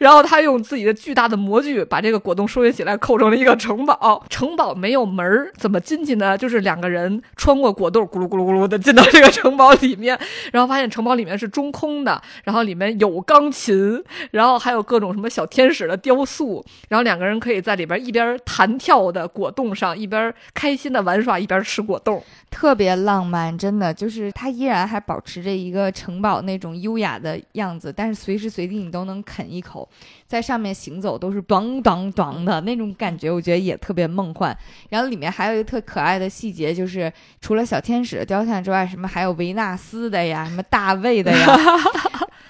[0.00, 4.24] 然后他用自己的巨大的模具把这个果冻收集起来，扣成了一个城堡。
[4.28, 6.36] 城堡没有门儿，怎么进去呢？
[6.36, 10.18] 就是两个人穿过果冻，咕噜咕噜咕噜的进到这个城堡里面，
[10.50, 22.20] 然后发现城堡里面是中空的，然后里面有钢琴，然后还有各种什么小天使的雕塑，然后两个人可以在里边一边弹跳的果冻上，一边开心的玩耍，一边吃果冻，
[22.50, 23.56] 特别浪漫。
[23.56, 25.35] 真的，就是他依然还保持。
[25.36, 29.86] 持着一个城堡那种优雅的样子，但是随时随地你都能啃一口，
[30.26, 34.56] 在上面行走都是梆梆梆的那种感觉，我觉得也特别梦幻。
[34.88, 41.46] 然后里面还有一个特可爱的细节，就是除了小天使的雕像之外，什么还有维纳斯的呀，什么大卫的呀。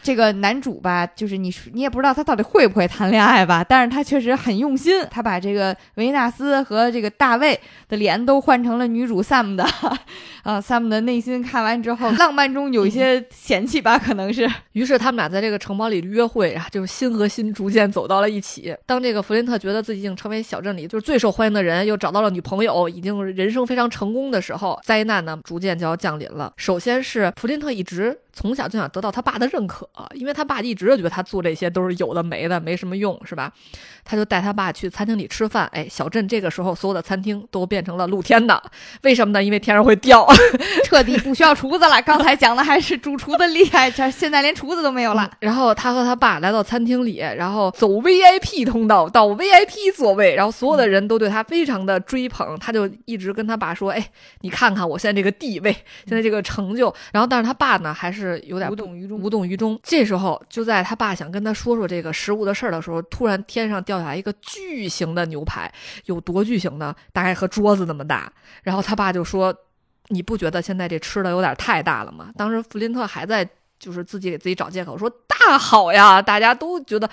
[0.06, 9.64] 这个男主吧，就是你，你也不知道他到底会不会谈恋爱吧，但是他确实很用心，他把这个维纳斯和这个大卫的脸都换成了女主 Sam 的，
[10.44, 14.48] 啊， Sam 的内心看完之后， 浪漫中有一些嫌弃吧，可能是。
[14.74, 18.72] 于是他们俩在这个城堡里约会啊，就是心和心逐渐走到了一起。
[18.86, 26.52] 当这个弗林特觉得自己已经成为小镇里就是最受欢迎的人，又找到了女朋友，已经人生非常成功的时候，灾难呢逐渐就要降临了。
[26.56, 28.16] 首先是弗林特一直。
[28.38, 33.50] 从小就想得到他爸的认可，因为他爸一直就觉得他做这些都是有的没的，没什么用，是吧？
[34.04, 35.66] 他就带他爸去餐厅里吃饭。
[35.72, 38.62] 哎，小镇这个时候所有的餐厅都变成了露天的，
[39.04, 39.42] 为什么呢？
[39.42, 40.26] 因为天上会掉，
[40.84, 42.02] 彻底不需要厨子了。
[42.02, 45.30] 刚才讲的还是主厨的厉害，这现在连厨子都没有了。
[45.40, 54.06] 然后他和他爸来到餐厅里，然后走 VIP 通道到 VIP 座位，然后所有的人都对他非常的追捧，他就一直跟他爸说：“哎，
[54.42, 55.72] 你看看我现在这个地位，
[56.06, 58.25] 现在这个成就。”然后，但是他爸呢，还是。
[58.26, 59.78] 是有点无动于衷，无动于衷。
[59.82, 65.72] 这时候，就在他爸想跟他说说这个食物的事儿的时候，突然天上掉下来一个巨型的牛排，
[66.06, 66.94] 有多巨型呢？
[67.12, 68.30] 大概和桌子那么大。
[68.62, 69.54] 然后他爸就说
[70.08, 73.48] ：“你不觉得现在这吃的有点太大了吗？”当时弗林特还在
[73.78, 77.08] 就是自己给自己找借口，说：“大好呀，大家都觉得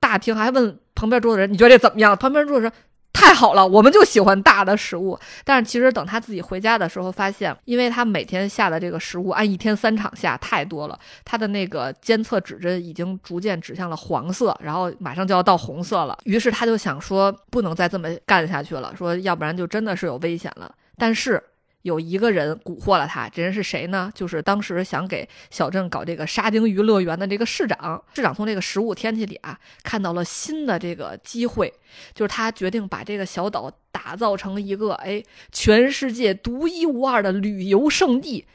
[0.00, 2.72] 大厅。”还问旁边桌子人：“你觉得这怎么样？”旁边桌子说。
[3.14, 5.18] 太好了，我们就喜欢大的食物。
[5.44, 16.18] 但是其实等他自己回家的时候，发现，因为他每天下的这个食物按一天三场下，太多了，他的那个监测指针已经逐渐指向了黄色，然后马上就要到红色了。
[16.24, 20.70] 于是他就想说，不能再这么干下去了，说要不然就真的是有危险了。
[20.98, 21.42] 但是
[21.84, 24.10] 有一个人蛊惑了他，这人是谁呢？
[24.14, 28.02] 就是当时想给小镇搞这个沙丁鱼乐园的这个市长。
[28.14, 31.70] 市长从这个食物天气里啊，看到了新的这个机会，
[32.14, 35.22] 就是他决定把这个小岛打造成一个哎，
[35.52, 38.46] 全世界独一无二的旅游胜地。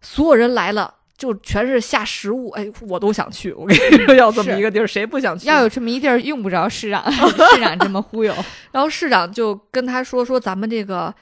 [0.00, 3.52] 所有人来了，就全是下食物，哎，我都想去。
[3.52, 5.48] 我跟你说，要这么一个地儿， 谁不想去？
[5.48, 8.32] 要有这么一地儿，用不着市长，市长这么忽悠。
[8.70, 11.12] 然后市长就跟他说：“说咱们这个。”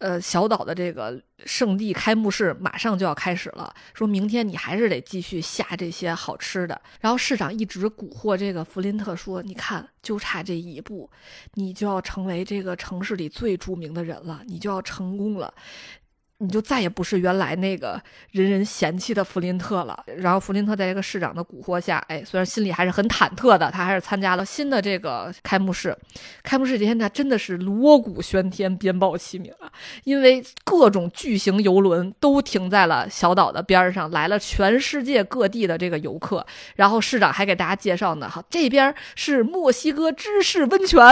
[0.00, 6.80] 呃，小岛的这个圣地开幕式马上就要开始了，说明天你还是得继续下这些好吃的。
[7.00, 11.10] 然后市长一直蛊惑这个弗林特说：“你看，就差这一步，
[11.54, 15.52] 你就要成为这个城市里最著名的人了，你就要成功了。”
[16.42, 20.02] 你就再也不是原来那个人人嫌弃的弗林特了。
[20.16, 25.94] 然后弗林特在这个市长的蛊惑下，哎，虽然心里还是很忐忑的，他还是参加了新的这个开幕式。
[26.42, 29.70] 开幕式这天呢，真的是锣鼓喧天，鞭炮齐鸣啊！
[30.04, 36.46] 因为各种巨型游轮都停在了小岛的边上，来了全世界各地的这个游客。
[36.76, 41.04] 然后市长还给大家介绍呢，哈，这边是墨西哥芝士温泉，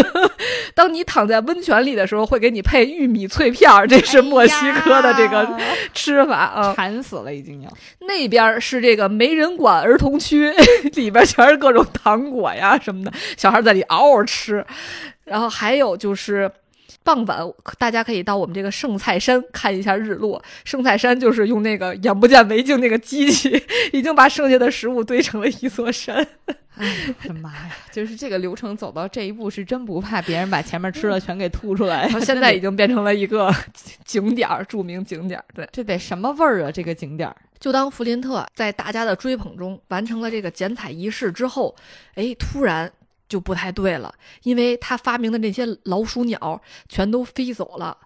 [0.74, 4.61] 当你躺在温泉里的时候，会给你配玉米脆片儿，这是墨西。
[4.62, 5.58] 西科的这个
[5.92, 7.70] 吃法啊，馋死了已经要。
[8.00, 10.52] 那边是这个没人管儿童区，
[10.94, 14.64] 里边全是各种糖果呀什么的，小孩在里嗷嗷吃。
[15.24, 16.50] 然后还有就是
[17.04, 17.38] 傍晚，
[17.78, 20.42] 大家可以到我们这个圣菜山看一下日落。
[20.64, 26.26] 圣菜山就是用那个眼不见为净那个机器，已经把剩下的食物堆成了一座山。
[26.76, 27.76] 哎呀，我的妈呀！
[27.90, 32.08] 就是这个流程走到这一步，是真不怕别人把前面吃的全给吐出来。
[32.20, 33.54] 现在已经变成了一个
[34.04, 35.44] 景点儿，著名景点儿。
[35.54, 36.72] 对，这得什么味儿啊？
[36.72, 41.74] 这个景点儿，就当弗林特在大家的追捧中完成了这个剪彩仪式之后，
[42.14, 42.90] 哎，突然
[43.28, 44.12] 就不太对了，
[44.42, 47.96] 因为他发明的那些老鼠鸟全都飞走了。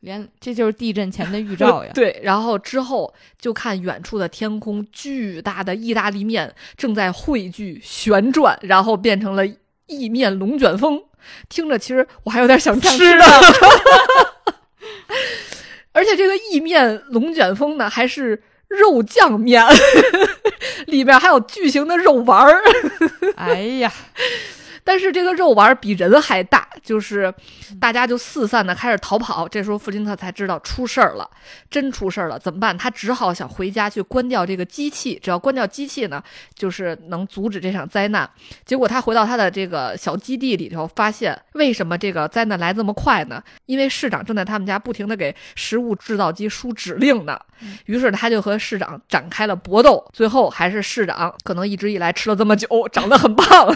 [0.00, 1.90] 连这就是地震前的预兆呀！
[1.94, 9.42] 对，然后之后就看远处的天空，巨大的意大利面正在汇聚旋转，然后变成了
[9.86, 11.02] 意面龙卷风。
[11.48, 13.24] 听着，其实我还有点想吃的。
[15.92, 19.62] 而且这个意面龙卷风呢，还是肉酱面，
[20.86, 22.62] 里面还有巨型的肉丸儿。
[23.36, 23.92] 哎呀！
[24.84, 27.32] 但是这个肉丸比人还大，就是
[27.80, 29.48] 大家就四散的开始逃跑。
[29.48, 31.28] 这时候弗林特才知道出事儿了，
[31.70, 32.76] 真出事儿了，怎么办？
[32.76, 35.18] 他只好想回家去关掉这个机器。
[35.22, 36.22] 只要关掉机器呢，
[36.54, 38.28] 就是能阻止这场灾难。
[38.64, 43.42] 结果他回到他的这个小基地里头，发现为什么这个灾难来这么快呢？
[43.66, 47.38] 因为市长正在他们家不停的给食物制造机输指令呢。
[47.84, 53.68] 于是他就和市长展开了搏斗，最后还是市长可能一直以来吃了这么久，长得很胖。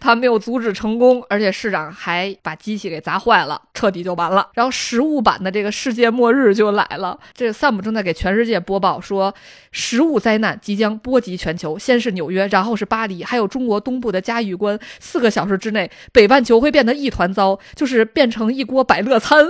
[0.00, 4.48] 他没有阻止成功，而且市长还把机器给砸坏了，彻底就完了。
[4.54, 7.18] 然后实物版的这个世界末日就来了。
[7.34, 9.34] 这 Sam 正在给全世界播报说，
[9.70, 14.78] 食物灾难即将波及全球，先是纽约，然后是巴黎，还有中国东部的嘉峪关。
[15.00, 19.46] 四个小时之内，北半球会变得一团糟，就是变成一锅百乐餐。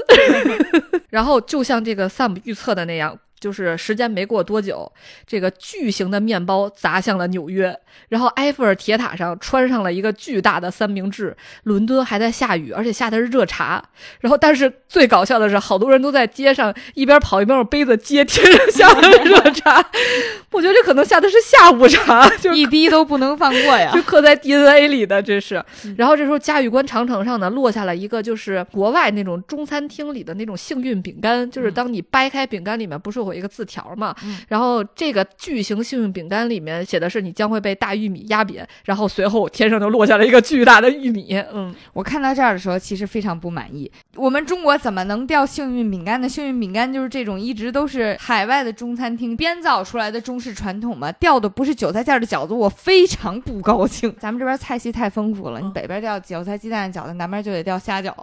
[1.11, 3.19] 然后就像这个 Sam 预测的那样。
[3.43, 4.91] 就是时间没过多久，
[5.27, 7.77] 这个巨型的面包砸向了纽约，
[8.09, 11.37] 然后埃菲尔铁塔上穿上了一个巨大的三明治。
[11.65, 13.83] 伦敦还在下雨，而且下的是热茶。
[14.21, 19.85] 然后，但是最搞笑的是，好多人都在街上一边跑一边用杯子接天上下的热茶。
[20.53, 25.61] 我觉得这可能下的是下午茶，就一滴都不能放过呀，就刻在 DNA 里的这是。
[25.97, 33.32] 然后这时候嘉峪关长城上呢落下了一个就是国外那种中餐厅里的那种幸运饼干，就是当你掰开饼干里面不是会。
[33.35, 34.15] 一个字条嘛，
[34.49, 41.35] 然后这个巨型幸运饼干里面写的是你将会被大玉米压扁，然后随后天上就落下了一个巨大的玉米。
[41.53, 46.29] 嗯，我看到这儿的时候其实非常不满意，我们中国怎么能掉幸运饼干呢？
[46.29, 54.15] 幸运饼干就是这种一直都是海外的中餐厅编造出来的中式传统嘛，掉的不是韭菜馅的饺子，我非常不高兴。
[54.19, 58.15] 咱们这边菜系太丰富了，你北边掉韭菜鸡蛋饺子，南边就得掉虾饺。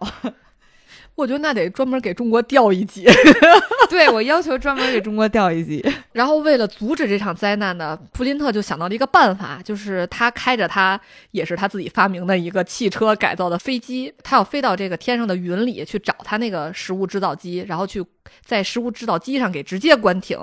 [1.19, 3.05] 我觉得那得专门给中国调一级，
[3.89, 5.85] 对我要求专门给中国调一级。
[6.13, 10.99] 然后为了阻止这场灾难呢，弗林特就想到了一个办法，就是他开着他
[11.31, 18.01] 也是他自己发明的一个汽车改造的飞机，他要飞到这个天上的云里去找他那个食物制造机，然后去
[18.45, 20.39] 在食物制造机上给直接关停。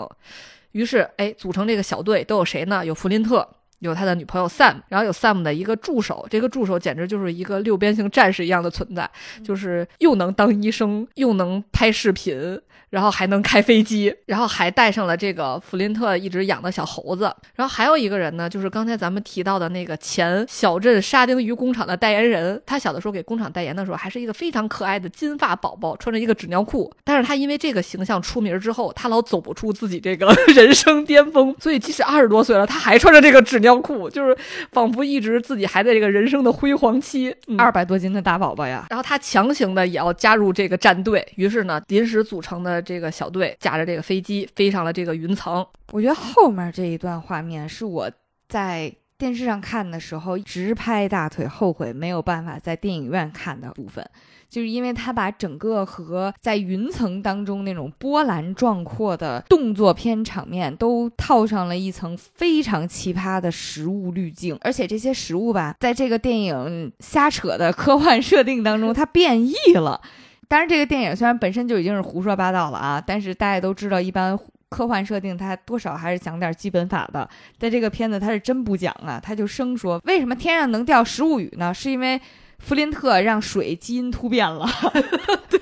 [0.72, 2.84] 于是，哎，组成这个小队都有谁呢？
[2.84, 3.48] 有弗林特。
[3.80, 9.08] 有他的女朋友 Sam，然后有 Sam 的一个助手，这个助手简直就是一个六边形战士一样的存在，
[9.44, 12.60] 就是又能当医生，又能拍视频。
[12.88, 17.24] 然后还能开飞机，然后还带上了这个弗林特一直养的小猴子。
[17.56, 22.62] 然后还有一个人呢，就是刚才咱们提到的那个前小镇沙丁鱼工厂的代言人。
[22.64, 26.90] 他小的时候给工厂代言的时候，还是一个非常可爱的金发宝宝，穿着一个纸尿裤。
[27.02, 34.36] 但是他因为这个形象出名之后，他老走不出自己这个 人生巅峰，所以即使二十多岁了，他还穿着这个纸尿裤，就是
[34.70, 37.34] 仿佛一直自己还在这个人生的辉煌期。
[37.58, 38.86] 二百多斤的大宝宝呀！
[38.90, 42.76] 然后他强行的也要加入这个战队，于是呢，临时组成的。
[42.86, 45.66] 这个小队驾着这个飞机飞上了这个云层。
[45.90, 48.08] 我觉得后面这一段画面是我
[48.48, 54.08] 在电视上看的时候直拍大腿，后悔没有办法在电影院看的部分，
[54.49, 70.01] 就是因为他把整个和在云层当中那种波澜壮阔的动作片场面都套上了一层非常奇葩的食物滤镜，而且这些食物吧，在这个电影瞎扯的科幻设定当中，它变异了。
[70.49, 74.38] 当然，这个电影虽然本身就已经是胡说八道了啊，但是大家都知道，一般
[74.68, 77.28] 科幻设定它多少还是讲点基本法的。
[77.59, 81.74] 在这个片子，它是真不讲啊，他就生说，为什么天上能掉食物雨呢？
[81.74, 82.20] 是因为
[82.59, 84.68] 弗林特让水基因突变了。
[85.48, 85.61] 对。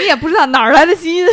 [0.00, 1.26] 你也不知道哪儿来的基因，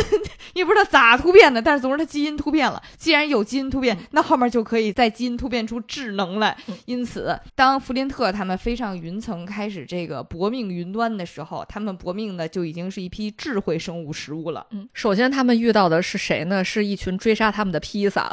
[0.58, 2.82] 也不知道咋突变的，但是总之它基因突变了。
[2.96, 6.56] 既然有基因突变，那后面就可以在基因突变出智能来。
[6.84, 14.66] 因此，当弗林特他们飞上云层开始这个搏命云端的时候，他们搏命的就已经是一批智慧生物食物了。
[14.70, 16.64] 嗯，首先他们遇到的是谁呢？
[16.64, 18.28] 是一群追杀他们的披萨。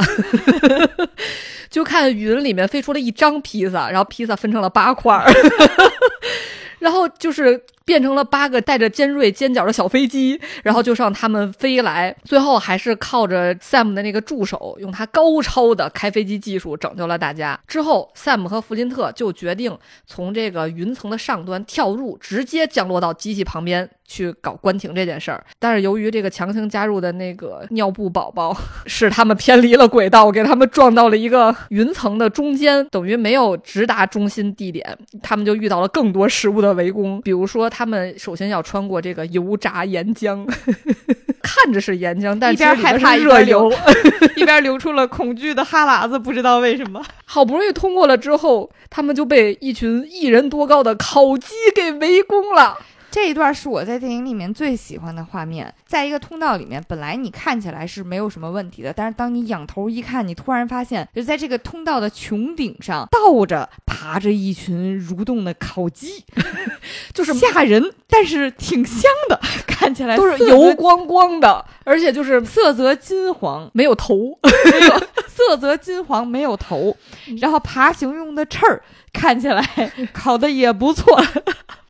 [1.69, 5.31] 就看云里面飞出了一张披萨，然后披萨分成了八块儿
[6.79, 7.61] 然后就是。
[7.85, 12.15] 变成了八个带着尖锐尖角的小飞机，然后就上他们飞来。
[12.23, 17.59] 最后还是靠着 Sam 的那个助手，用他高超的开飞机技术拯救了大家。
[17.67, 19.77] 之后，Sam 和弗林特就决定
[20.07, 25.45] 从这个云层的上端跳入，直接降落到机器旁边去搞关停这件事儿。
[25.59, 28.57] 但是由于这个强行加入的那个尿布宝宝，
[28.87, 34.97] 使他们偏离了轨道，给他们撞到了一个云层的中间，等于没有直达中心地点。
[35.21, 37.69] 他们就遇到了更多食物的围攻，比如说。
[37.77, 40.47] 他们首先要穿过这个油炸岩浆，
[41.43, 43.69] 看着是岩浆，但一边害怕热油，
[44.37, 47.03] 一边流出了恐惧的哈喇子，不知道为什么。
[47.25, 52.77] 好不容易通过了之后，他们就被一群一人多高的烤鸡给围攻了。
[53.15, 66.25] 这一段是我在电影里面最喜欢的画面，在一个通道里面，本来你看起来是没有什么问题的，但是当你仰头一看，你突然发现，就在这个通道的穹顶上倒着爬着一群蠕动的烤鸡，
[67.15, 74.99] 就是吓人，但是挺香的，看起来都是油光光的，而且就是色泽金黄，没有头， 没有
[75.29, 76.93] 色泽金黄，没有头，
[77.39, 79.65] 然后爬行用的翅儿看起来
[80.11, 81.23] 烤的也不错。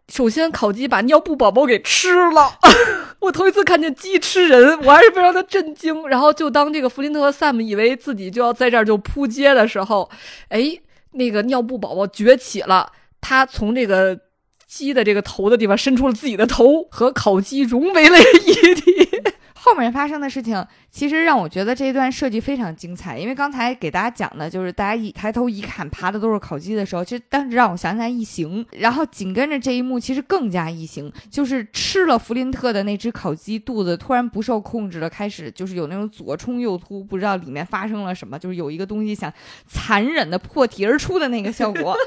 [0.08, 2.60] 首先，烤鸡把尿布宝宝给吃了。
[3.20, 6.08] 我头一次看见鸡吃人，我还是非常的震惊。
[6.08, 10.10] 然后，就当这个弗林特和 Sam 以为自己就要在这儿就扑街的时候，
[10.50, 10.78] 哎，
[11.12, 14.20] 那个尿布宝宝崛起了，他从这个
[14.68, 19.10] 鸡的这个头的地方伸出了自己的头，和烤鸡融为了一体。
[19.66, 20.64] 后面发生的事情。
[20.92, 39.34] 其实让我觉得这一段设计非常精彩，因为刚才给大家讲的就是大家一抬头一看爬的都是烤鸡的时候，其实当时让我想起来异形，然后紧跟着这一幕其实更加异形，就是吃了弗林特的那只烤鸡肚子突然不受控制的开始就是有那种左冲右突，不知道里面发生了什么，就是有一个东西想
[39.68, 41.98] 残忍的破体而出的那个效果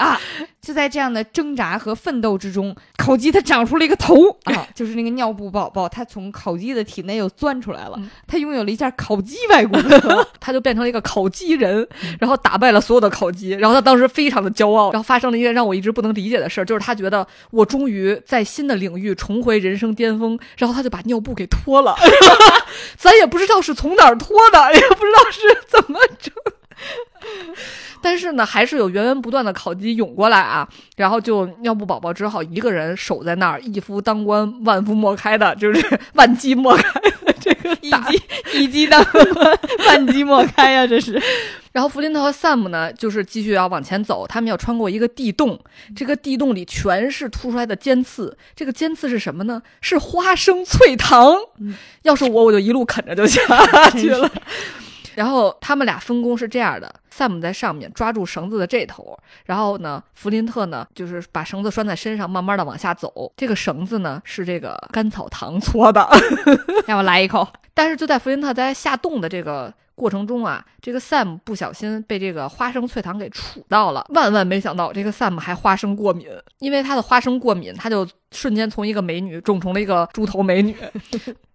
[0.00, 0.18] 啊！
[0.60, 8.38] 就在这样的挣扎和奋斗之中，烤鸡它长出了一个头啊， 就是那个尿布宝宝，它从烤鸡的体内又钻出来了，它。
[8.38, 11.84] 拥有了一件烤鸡外骨骼，它就变成了一个烤鸡人，
[12.20, 13.50] 然后打败了所有的烤鸡。
[13.50, 14.92] 然后他当时非常的骄傲。
[14.92, 20.38] 然后发生了一件让我一直不能理解的事儿，就是他觉得我终于在新的领域重回人生巅峰。
[20.56, 21.96] 然后他就把尿布给脱了，
[22.96, 26.32] 咱也不知道是从哪儿脱的，也不知道是怎么整。
[28.00, 30.68] 但是呢，还是有源源不断的烤鸡涌过来啊。
[30.96, 36.84] 然后就尿布宝宝只好一个人守在那儿，一夫当关，万夫莫开的，就是万鸡莫开。
[37.40, 38.22] 这个一鸡
[38.54, 40.86] 一鸡当关， 万鸡莫开呀！
[40.86, 41.20] 这是。
[41.72, 44.26] 然后弗林特和 Sam 呢，就是继续要往前走。
[44.26, 45.58] 他们要穿过一个地洞，
[45.94, 48.36] 这个地洞里全是凸出来的尖刺。
[48.56, 49.62] 这个尖刺是什么呢？
[49.80, 51.36] 是花生脆糖。
[52.02, 53.40] 要是我，我就一路啃着就下
[53.90, 54.28] 去了。
[55.18, 63.32] 然后他们俩分工是这样的：Sam 在上面抓住绳子的这头，然后呢，弗林特呢就是把绳子拴在身上，慢慢的往下走。
[63.36, 66.08] 这个绳子呢是这个甘草糖搓的。
[66.86, 67.48] 让我来一口。
[67.74, 74.06] 但是就在弗林特在下洞的这个过程中啊，这个 Sam 不小心被这个花生脆糖给杵到了。
[74.10, 76.28] 万万没想到，这个 Sam 还花生过敏，
[76.60, 80.76] 因为他的花生过敏，他就瞬间从一个美女肿成了一个猪头美女。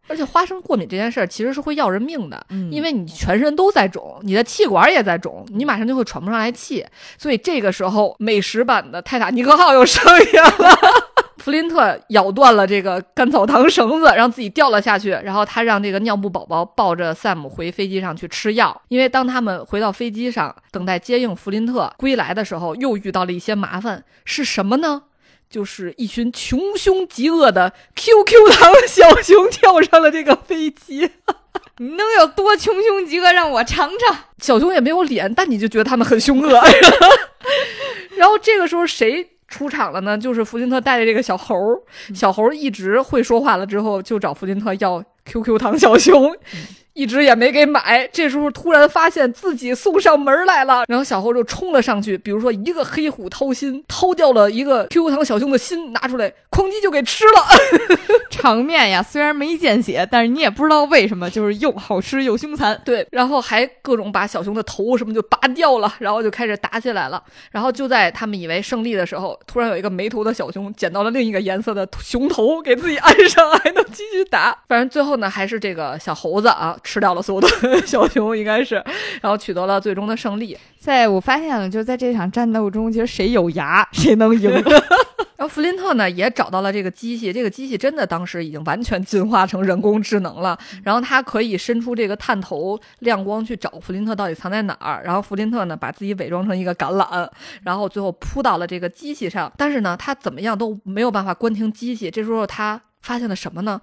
[0.08, 6.86] 而且花生过敏这件事儿其实是会要人命的，因为你全身都在肿，你的气管也在肿，你马上就会喘不上来气。
[7.18, 10.78] 所以这个时候，美食版的泰坦尼克号又上演了。
[11.38, 15.10] 弗林特咬断了这个甘草糖绳子，让自己掉了下去。
[15.10, 18.82] 然后他让这个尿布宝宝抱着 Sam 回飞机上去吃药。
[18.88, 24.06] 因为当他们回到飞机上，等待接应弗林特归来的时候，又遇到了一些麻烦。
[24.24, 25.04] 是什么呢？
[25.54, 31.08] 就是一群穷凶极恶的 QQ 糖小熊跳上了这个飞机。
[31.78, 33.32] 你能有多穷凶极恶？
[33.32, 34.18] 让我尝尝。
[34.40, 36.60] 小熊也没有脸，但你就觉得他们很凶恶。
[38.18, 39.30] 然后这个时候谁？
[39.48, 41.80] 出场了呢，就是弗林特带着这个小猴儿，
[42.16, 46.36] 小猴儿一直会说话了之后，就找弗林特要 QQ 糖小熊。
[46.94, 57.98] 一直也没给买，这时候突然发现自己送上门来了，然后小猴就冲了上去，比如说一个黑虎掏心，掏掉了一个 QQ 糖小熊的心，拿出来，哐叽就给吃了。
[58.30, 62.80] 场面呀，虽然没见血，但是你也不知道为什么，就是又好吃又凶残。
[62.86, 67.22] 对，然后还各种把小熊的头什么就拔掉了，然后就开始打起来了。
[67.52, 74.56] 然后就在他们以为胜利的时候，突然有一个没头的小熊捡到了另一个颜色的熊头，给自己安上，还能继续打。
[74.68, 76.78] 反正最后呢，还是这个小猴子啊。
[76.84, 77.48] 吃掉了所有的
[77.88, 78.76] 小熊，应该是，
[79.22, 80.58] 然后取得了最终的胜利。
[80.78, 84.52] 在我发现了，就在这场战斗中，其实谁有牙谁能赢。
[85.36, 90.58] 然后弗林特呢也找到了这个机器，这个机器真的当时已经完全进化成人工智能了。
[90.84, 95.02] 然后它可以伸出这个探头亮光去找弗林特到底藏在哪儿。
[95.04, 97.28] 然后弗林特呢把自己伪装成一个橄榄，
[97.64, 99.52] 然后最后扑到了这个机器上。
[99.58, 102.10] 但是呢，他怎么样都没有办法关停机器。
[102.10, 103.82] 这时候他发现了什么呢？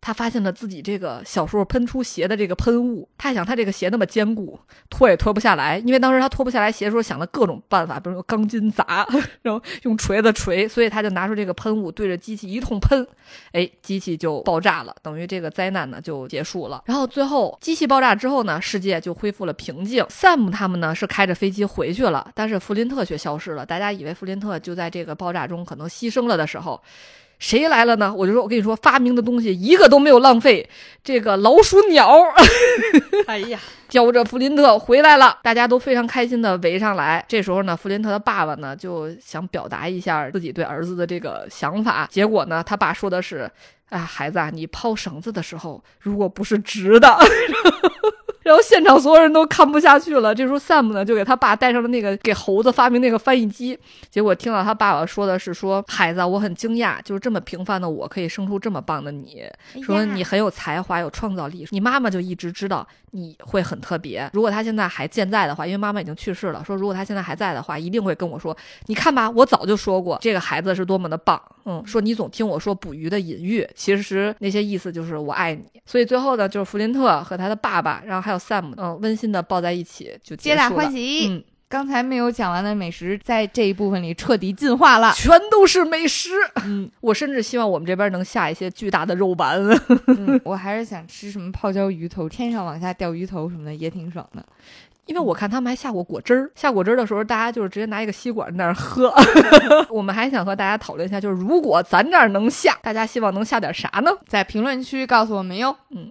[0.00, 5.78] 他发现了自己这个小时候喷出鞋的这个喷雾，他想他这个鞋那么坚固，脱也脱不下来。
[5.78, 9.06] 因为当时他脱不下来鞋的时候，想了各种办法，比如用钢筋砸，
[9.42, 13.06] 然后用锤子锤，所以他就拿出这个喷雾对着机器一通喷，
[13.52, 16.82] 哎，机器就爆炸了，等于这个灾难呢就结束了。
[16.86, 20.02] 然后最后机器爆炸之后呢，世界就恢复了平静。
[20.04, 23.66] Sam 他们呢是开着飞机回去了，但是弗林特却消失了。
[23.66, 26.82] 大家以为弗林特就在这个爆炸中可能牺牲了的时候。
[27.40, 28.14] 谁来了呢？
[28.14, 30.68] 我就说，我跟你说，发明的东西一个都没有浪费。
[31.02, 32.14] 这个老鼠鸟，
[33.26, 37.24] 哎呀，叼着弗林特回来了，大家都非常开心的围上来。
[37.26, 42.06] 这时候呢，弗林特的爸爸呢就想表达一下自己对儿子的这个想法。
[42.10, 43.50] 结果呢，他爸说的是
[43.88, 47.16] ：“哎，孩子啊，你抛绳子的时候，如果不是直的。”
[48.42, 50.34] 然后现场所有人都看不下去了。
[50.34, 53.78] 这时候 Sam 呢就给他爸带上了那个给猴子发明那个翻译机。
[54.08, 59.44] 结果听到他爸爸说的是说：“孩子，我很惊讶，就是这么平凡的我可以生出这么棒的你，
[59.82, 61.66] 说你很有才华，有创造力。
[61.70, 64.28] 你妈妈就一直知道你会很特别。
[64.32, 71.40] 如果他现在还健在的话，因为妈妈已经去世了，说如果他现在还在的话，一定会跟我说：你看吧，我早就说过这个孩子是多么的棒。
[71.66, 75.62] 嗯，说你总听我说捕鱼的隐喻，其实那些意思就是我爱你。
[75.84, 78.38] 所以最后呢，就是弗林特和他的爸爸，然后还有。
[78.38, 81.28] Sam，嗯，温馨的抱在一起就皆大欢喜。
[81.28, 86.30] 嗯，刚才没有讲完的美食，在这一部分里彻底进化了，全都是美食。
[86.64, 89.60] 嗯， 我甚至希望我们这边能下一些巨大的肉丸。
[90.42, 94.44] 我还是想吃什么泡椒鱼头，天上往下掉鱼头什么的也挺爽的。
[95.06, 99.12] 因为我看他们还下过果汁儿，下果汁儿的时候，大家就是直接拿一个吸管在那儿喝。
[99.90, 104.10] 我们还想和大家讨论一下，就是如果咱这儿能下，大家希望能下点啥呢？
[104.28, 105.76] 在评论区告诉我们哟。
[105.90, 106.10] 嗯。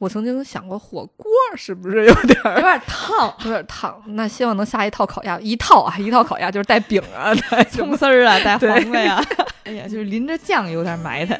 [0.00, 1.26] 我曾经想过火锅
[1.56, 4.02] 是不是有点有点烫，有点烫。
[4.06, 9.22] 那希望能下一套烤鸭，一套啊，一套烤鸭就是带饼啊，带葱丝儿啊，带黄瓜呀。
[9.64, 11.38] 哎呀，就是淋着酱有点埋汰。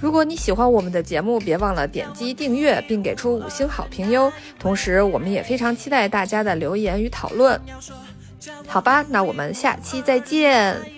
[0.00, 4.32] 如果你喜欢我们的节目，别忘了点击订阅并给出五星好评哟。
[4.58, 7.60] 同时，我们也非常期待大家的留言与讨论。
[8.66, 10.95] 好吧，那我们下期再见。